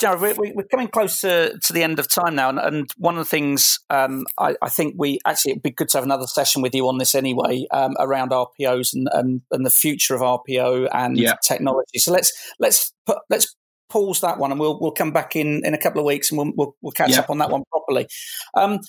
Jared, 0.00 0.36
we're, 0.36 0.52
we're 0.54 0.64
coming 0.64 0.88
close 0.88 1.20
to, 1.20 1.56
to 1.62 1.72
the 1.72 1.82
end 1.84 2.00
of 2.00 2.08
time 2.08 2.34
now, 2.34 2.48
and, 2.48 2.58
and 2.58 2.90
one 2.98 3.14
of 3.16 3.20
the 3.24 3.28
things 3.30 3.78
um, 3.88 4.24
I, 4.36 4.56
I 4.60 4.68
think 4.68 4.96
we 4.98 5.20
actually 5.24 5.52
it'd 5.52 5.62
be 5.62 5.70
good 5.70 5.88
to 5.90 5.98
have 5.98 6.04
another 6.04 6.26
session 6.26 6.60
with 6.60 6.74
you 6.74 6.88
on 6.88 6.98
this 6.98 7.14
anyway 7.14 7.66
um, 7.70 7.94
around 8.00 8.32
RPOs 8.32 8.94
and, 8.94 9.08
and, 9.12 9.42
and 9.52 9.64
the 9.64 9.70
future 9.70 10.16
of 10.16 10.20
RPO 10.20 10.88
and 10.92 11.16
Yeah. 11.16 11.34
technology. 11.44 11.98
So 11.98 12.10
let's 12.12 12.32
let's 12.58 12.92
put, 13.06 13.18
let's 13.30 13.54
pause 13.90 14.20
that 14.22 14.38
one, 14.38 14.50
and 14.50 14.58
we'll 14.58 14.80
we'll 14.80 14.90
come 14.90 15.12
back 15.12 15.36
in 15.36 15.64
in 15.64 15.72
a 15.72 15.78
couple 15.78 16.00
of 16.00 16.06
weeks, 16.06 16.32
and 16.32 16.38
we'll 16.38 16.52
we'll, 16.56 16.76
we'll 16.82 16.92
catch 16.92 17.10
Yeah. 17.10 17.20
up 17.20 17.30
on 17.30 17.38
that 17.38 17.50
one 17.50 17.62
properly. 17.70 18.08
Um, 18.54 18.80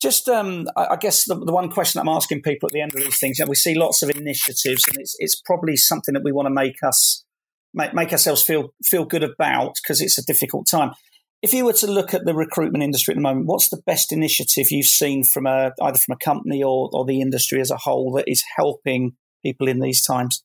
just, 0.00 0.28
um, 0.28 0.66
I 0.76 0.96
guess 0.96 1.24
the, 1.24 1.34
the 1.34 1.52
one 1.52 1.70
question 1.70 2.00
I'm 2.00 2.08
asking 2.08 2.42
people 2.42 2.66
at 2.68 2.72
the 2.72 2.80
end 2.80 2.94
of 2.94 3.00
these 3.00 3.18
things, 3.18 3.38
you 3.38 3.44
know, 3.44 3.50
we 3.50 3.54
see 3.54 3.74
lots 3.74 4.02
of 4.02 4.10
initiatives, 4.10 4.88
and 4.88 4.98
it's 4.98 5.14
it's 5.18 5.40
probably 5.40 5.76
something 5.76 6.14
that 6.14 6.24
we 6.24 6.32
want 6.32 6.46
to 6.46 6.54
make 6.54 6.82
us 6.82 7.24
make, 7.74 7.94
make 7.94 8.12
ourselves 8.12 8.42
feel 8.42 8.72
feel 8.84 9.04
good 9.04 9.22
about 9.22 9.76
because 9.82 10.00
it's 10.00 10.18
a 10.18 10.24
difficult 10.24 10.66
time. 10.66 10.92
If 11.42 11.54
you 11.54 11.64
were 11.64 11.72
to 11.74 11.86
look 11.86 12.12
at 12.12 12.24
the 12.24 12.34
recruitment 12.34 12.84
industry 12.84 13.12
at 13.12 13.16
the 13.16 13.22
moment, 13.22 13.46
what's 13.46 13.70
the 13.70 13.82
best 13.86 14.12
initiative 14.12 14.70
you've 14.70 14.86
seen 14.86 15.24
from 15.24 15.46
a 15.46 15.72
either 15.82 15.98
from 15.98 16.14
a 16.14 16.24
company 16.24 16.62
or, 16.62 16.90
or 16.92 17.04
the 17.04 17.20
industry 17.20 17.60
as 17.60 17.70
a 17.70 17.76
whole 17.76 18.12
that 18.12 18.28
is 18.28 18.44
helping 18.56 19.12
people 19.42 19.68
in 19.68 19.80
these 19.80 20.02
times? 20.02 20.42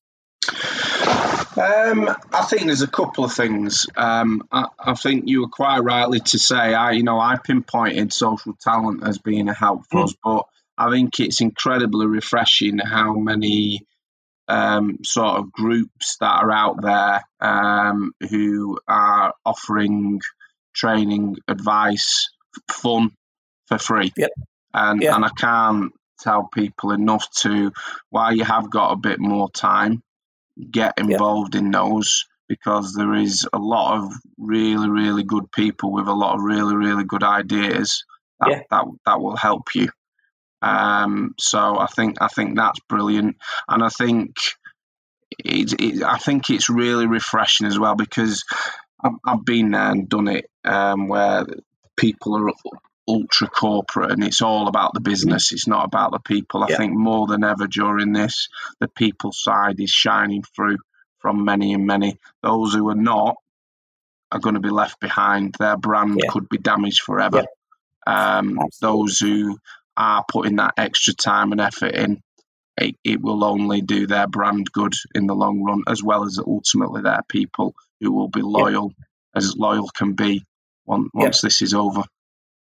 Um, 1.08 2.10
I 2.34 2.44
think 2.44 2.66
there's 2.66 2.82
a 2.82 2.88
couple 2.88 3.24
of 3.24 3.34
things. 3.34 3.88
Um, 3.96 4.48
I, 4.52 4.66
I 4.78 4.94
think 4.94 5.28
you 5.28 5.42
were 5.42 5.48
quite 5.48 5.80
rightly 5.80 6.20
to 6.20 6.40
say, 6.40 6.56
I, 6.74 6.92
you 6.92 7.04
know, 7.04 7.20
I 7.20 7.38
pinpointed 7.38 8.12
social 8.12 8.54
talent 8.60 9.08
as 9.08 9.18
being 9.20 9.48
a 9.48 9.54
help 9.54 9.84
for 9.90 10.02
Mm. 10.02 10.04
us, 10.04 10.16
but 10.24 10.44
I 10.78 10.92
think 10.92 11.20
it's 11.20 11.40
incredibly 11.40 12.08
refreshing 12.08 12.80
how 12.80 13.14
many 13.14 13.86
um, 14.48 15.00
sort 15.04 15.38
of 15.40 15.52
groups 15.52 16.18
that 16.20 16.44
are 16.44 16.52
out 16.52 16.82
there 16.82 17.22
um, 17.40 18.12
who 18.30 18.78
are 18.88 19.34
offering 19.46 20.20
training, 20.76 21.38
advice, 21.48 22.30
fun 22.70 23.12
for 23.68 23.78
free. 23.78 24.12
Yep. 24.18 24.32
And 24.74 25.02
and 25.04 25.24
I 25.26 25.30
can't 25.30 25.94
tell 26.20 26.50
people 26.54 26.92
enough 26.92 27.30
to 27.42 27.72
while 28.10 28.36
you 28.36 28.44
have 28.44 28.70
got 28.70 28.92
a 28.92 28.98
bit 28.98 29.20
more 29.20 29.50
time, 29.50 30.04
get 30.72 30.94
involved 30.98 31.56
in 31.56 31.72
those 31.72 32.26
because 32.48 32.94
there 32.94 33.16
is 33.16 33.48
a 33.54 33.58
lot 33.58 33.98
of 33.98 34.14
really 34.38 34.90
really 34.90 35.24
good 35.24 35.52
people 35.52 35.92
with 35.92 36.08
a 36.08 36.14
lot 36.14 36.36
of 36.36 36.42
really 36.44 36.76
really 36.76 37.04
good 37.04 37.24
ideas 37.24 38.04
that 38.40 38.50
Yeah. 38.50 38.62
that, 38.70 38.86
that 39.06 39.22
will 39.22 39.36
help 39.36 39.74
you. 39.76 39.90
Um, 40.62 41.36
so 41.40 41.78
I 41.78 41.88
think 41.88 42.18
I 42.22 42.28
think 42.28 42.56
that's 42.56 42.80
brilliant, 42.88 43.38
and 43.68 43.84
I 43.84 43.90
think 43.90 44.36
it, 45.40 45.74
it, 45.80 46.04
I 46.04 46.18
think 46.18 46.50
it's 46.50 46.70
really 46.70 47.08
refreshing 47.08 47.68
as 47.68 47.78
well 47.78 47.96
because 47.96 48.44
I've, 49.04 49.14
I've 49.26 49.46
been 49.46 49.72
there 49.72 49.92
and 49.92 50.10
done 50.10 50.28
it 50.28 50.50
um, 50.64 51.08
where 51.08 51.46
people 51.98 52.38
are 52.38 52.44
ultra 53.08 53.48
corporate 53.48 54.12
and 54.12 54.24
it's 54.24 54.42
all 54.42 54.68
about 54.68 54.94
the 54.94 55.00
business. 55.02 55.52
It's 55.52 55.68
not 55.68 55.86
about 55.86 56.12
the 56.12 56.20
people. 56.20 56.64
I 56.64 56.70
Yeah. 56.70 56.78
think 56.78 56.94
more 56.94 57.28
than 57.28 57.44
ever 57.44 57.68
during 57.68 58.14
this, 58.14 58.50
the 58.80 58.88
people 58.88 59.32
side 59.32 59.80
is 59.80 59.90
shining 59.92 60.44
through 60.56 60.78
from 61.20 61.46
many 61.46 61.74
and 61.74 61.86
many. 61.86 62.18
Those 62.42 62.74
who 62.74 62.90
are 62.90 62.96
not 62.96 63.36
are 64.32 64.40
going 64.40 64.56
to 64.56 64.62
be 64.62 64.70
left 64.70 65.00
behind. 65.00 65.56
Their 65.60 65.78
brand 65.78 66.20
Yeah. 66.22 66.30
could 66.32 66.50
be 66.50 66.58
damaged 66.58 67.02
forever. 67.02 67.46
Um, 68.08 68.58
those 68.82 69.20
who 69.20 69.58
are 69.98 70.26
putting 70.30 70.58
that 70.58 70.74
extra 70.78 71.14
time 71.14 71.52
and 71.52 71.62
effort 71.62 71.94
in, 71.96 72.22
it, 72.78 72.96
it 73.04 73.22
will 73.22 73.44
only 73.44 73.82
do 73.82 74.08
their 74.08 74.28
brand 74.28 74.72
good 74.72 74.94
in 75.14 75.28
the 75.28 75.36
long 75.36 75.64
run, 75.64 75.84
as 75.88 76.04
well 76.04 76.26
as 76.26 76.40
ultimately 76.40 77.02
their 77.02 77.22
people 77.30 77.76
who 78.02 78.12
will 78.12 78.28
be 78.30 78.42
loyal 78.42 78.94
as 79.36 79.56
loyal 79.56 79.88
can 79.90 80.14
be 80.14 80.44
once, 80.86 81.10
once 81.14 81.42
this 81.42 81.62
is 81.62 81.74
over. 81.74 82.04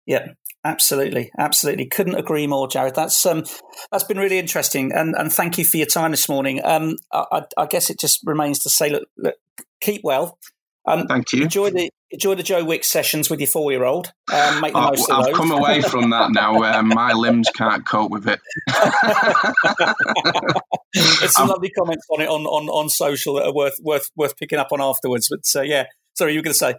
Yeah, 0.07 0.29
absolutely, 0.65 1.31
absolutely. 1.39 1.87
Couldn't 1.87 2.15
agree 2.15 2.47
more, 2.47 2.69
Jared. 2.69 2.95
That's 2.95 3.27
um, 3.27 3.45
that's 3.91 4.05
been 4.05 4.19
really 4.19 4.39
interesting, 4.39 4.93
and 4.93 5.15
and 5.17 5.33
thank 5.33 5.59
you 5.59 5.65
for 5.65 5.77
your 5.77 5.87
time 5.87 6.13
this 6.13 6.29
morning. 6.29 6.61
Um, 6.65 6.97
I, 7.13 7.43
I 7.57 7.67
guess 7.67 7.91
it 7.91 7.99
just 7.99 8.21
remains 8.25 8.61
to 8.61 8.71
say, 8.71 8.91
look, 8.91 9.09
look 9.17 9.35
keep 9.81 10.03
well. 10.05 10.39
Um, 10.87 11.09
Thank 11.09 11.33
you. 11.33 11.43
Enjoy 11.43 11.71
the 11.71 11.91
enjoy 12.13 12.37
the 12.37 12.45
Joe 12.45 12.65
Wicks 12.65 12.87
sessions 12.87 13.29
with 13.29 13.41
your 13.41 13.49
four 13.49 13.73
year 13.73 13.85
old. 13.85 14.13
Um, 14.33 14.61
make 14.61 14.73
the 14.73 14.79
oh, 14.79 14.91
most 14.91 15.11
of 15.11 15.19
I've 15.19 15.25
those. 15.27 15.37
come 15.37 15.51
away 15.51 15.83
from 15.83 16.11
that 16.11 16.31
now. 16.31 16.63
Um, 16.63 16.89
my 16.89 17.13
limbs 17.13 17.51
can't 17.51 17.85
cope 17.85 18.13
with 18.13 18.29
it. 18.29 18.39
There's 20.95 21.35
some 21.35 21.49
lovely 21.49 21.71
comments 21.71 22.07
on 22.11 22.21
it 22.21 22.29
on, 22.29 22.47
on, 22.47 22.69
on 22.69 22.89
social 22.89 23.35
that 23.35 23.47
are 23.47 23.55
worth 23.55 23.79
worth 23.83 24.09
worth 24.15 24.37
picking 24.37 24.61
up 24.61 24.69
on 24.71 24.81
afterwards. 24.81 25.29
But 25.29 25.61
uh, 25.61 25.63
yeah, 25.63 25.87
sorry, 26.15 26.33
you 26.33 26.39
were 26.39 26.45
going 26.45 26.55
to 26.55 26.59
say. 26.59 26.75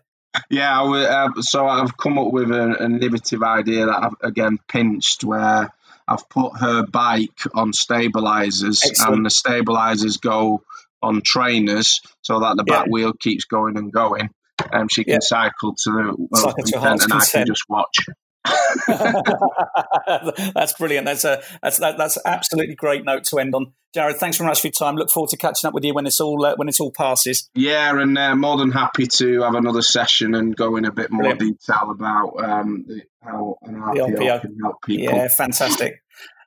Yeah, 0.50 0.82
uh, 0.82 1.42
so 1.42 1.68
I've 1.68 1.98
come 1.98 2.18
up 2.18 2.32
with 2.32 2.52
an, 2.52 2.76
an 2.76 2.96
innovative 2.96 3.44
idea 3.44 3.86
that 3.86 4.04
I've 4.04 4.16
again 4.22 4.60
pinched 4.68 5.24
where 5.24 5.72
I've 6.08 6.30
put 6.30 6.58
her 6.60 6.86
bike 6.86 7.42
on 7.54 7.74
stabilizers 7.74 8.84
Excellent. 8.84 9.16
and 9.18 9.26
the 9.26 9.30
stabilizers 9.30 10.18
go 10.18 10.64
on 11.02 11.22
trainers 11.22 12.02
so 12.22 12.40
that 12.40 12.58
the 12.58 12.64
back 12.64 12.86
yeah. 12.86 12.92
wheel 12.92 13.14
keeps 13.14 13.46
going 13.46 13.78
and 13.78 13.92
going. 13.92 14.30
Um, 14.72 14.88
she 14.88 15.04
can 15.04 15.14
yeah. 15.14 15.20
cycle 15.22 15.76
to 15.76 15.92
the 15.92 16.28
well, 16.32 16.54
consent 16.54 17.02
and 17.04 17.12
consent. 17.12 17.36
I 17.36 17.38
can 17.40 17.48
just 17.48 17.66
watch. 17.70 18.06
that's 20.56 20.74
brilliant. 20.74 21.06
That's 21.06 21.26
a 21.26 21.42
that's 21.62 21.78
that, 21.78 21.98
that's 21.98 22.18
absolutely 22.26 22.76
great 22.76 23.04
note 23.04 23.26
to 23.26 23.40
end 23.40 23.54
on. 23.54 23.74
Jared, 23.94 24.18
thanks 24.18 24.38
very 24.38 24.48
much 24.48 24.62
for 24.62 24.68
your 24.68 24.74
time. 24.74 24.96
Look 24.96 25.10
forward 25.10 25.30
to 25.32 25.38
catching 25.38 25.68
up 25.68 25.74
with 25.74 25.84
you 25.84 25.94
when 25.94 26.06
it's 26.06 26.20
all 26.20 26.46
uh, 26.46 26.56
when 26.56 26.70
it's 26.70 26.80
all 26.80 26.92
passes. 26.92 27.50
Yeah, 27.56 28.00
and 28.00 28.18
uh, 28.18 28.36
more 28.36 28.58
than 28.58 28.72
happy 28.72 29.06
to 29.06 29.42
have 29.42 29.56
another 29.56 29.82
session 29.82 30.36
and 30.36 30.56
go 30.56 30.76
in 30.78 30.86
a 30.86 30.92
bit 30.92 31.12
more 31.12 31.24
brilliant. 31.24 31.60
detail 31.60 31.92
about 31.92 32.44
um, 32.44 32.86
how 33.22 33.58
an 33.64 33.76
RPO, 33.76 34.18
RPO, 34.18 34.42
can 34.42 34.58
help 34.62 34.76
people. 34.86 35.16
Yeah, 35.16 35.28
fantastic. 35.28 36.02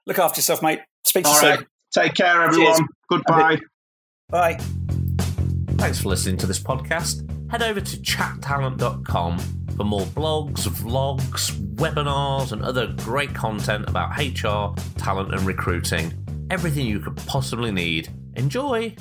Look 0.07 0.19
after 0.19 0.39
yourself, 0.39 0.63
mate. 0.63 0.81
Speak 1.05 1.25
to 1.25 1.31
all 1.31 1.43
you 1.43 1.49
right. 1.49 1.59
soon. 1.59 1.67
Take 1.93 2.15
care, 2.15 2.43
everyone. 2.43 2.77
Cheers. 2.77 2.89
Goodbye. 3.09 3.59
Bye. 4.29 4.59
Thanks 5.77 6.01
for 6.01 6.09
listening 6.09 6.37
to 6.39 6.47
this 6.47 6.61
podcast. 6.61 7.40
Head 7.51 7.63
over 7.63 7.81
to 7.81 8.03
chattalent.com 8.03 9.39
for 9.77 9.85
more 9.85 10.07
blogs, 10.07 10.69
vlogs, 10.69 11.51
webinars, 11.75 12.53
and 12.53 12.63
other 12.63 12.87
great 12.99 13.35
content 13.35 13.89
about 13.89 14.17
HR, 14.17 14.75
talent, 14.99 15.35
and 15.35 15.43
recruiting. 15.43 16.13
Everything 16.51 16.87
you 16.87 17.01
could 17.01 17.17
possibly 17.17 17.73
need. 17.73 18.09
Enjoy! 18.37 18.95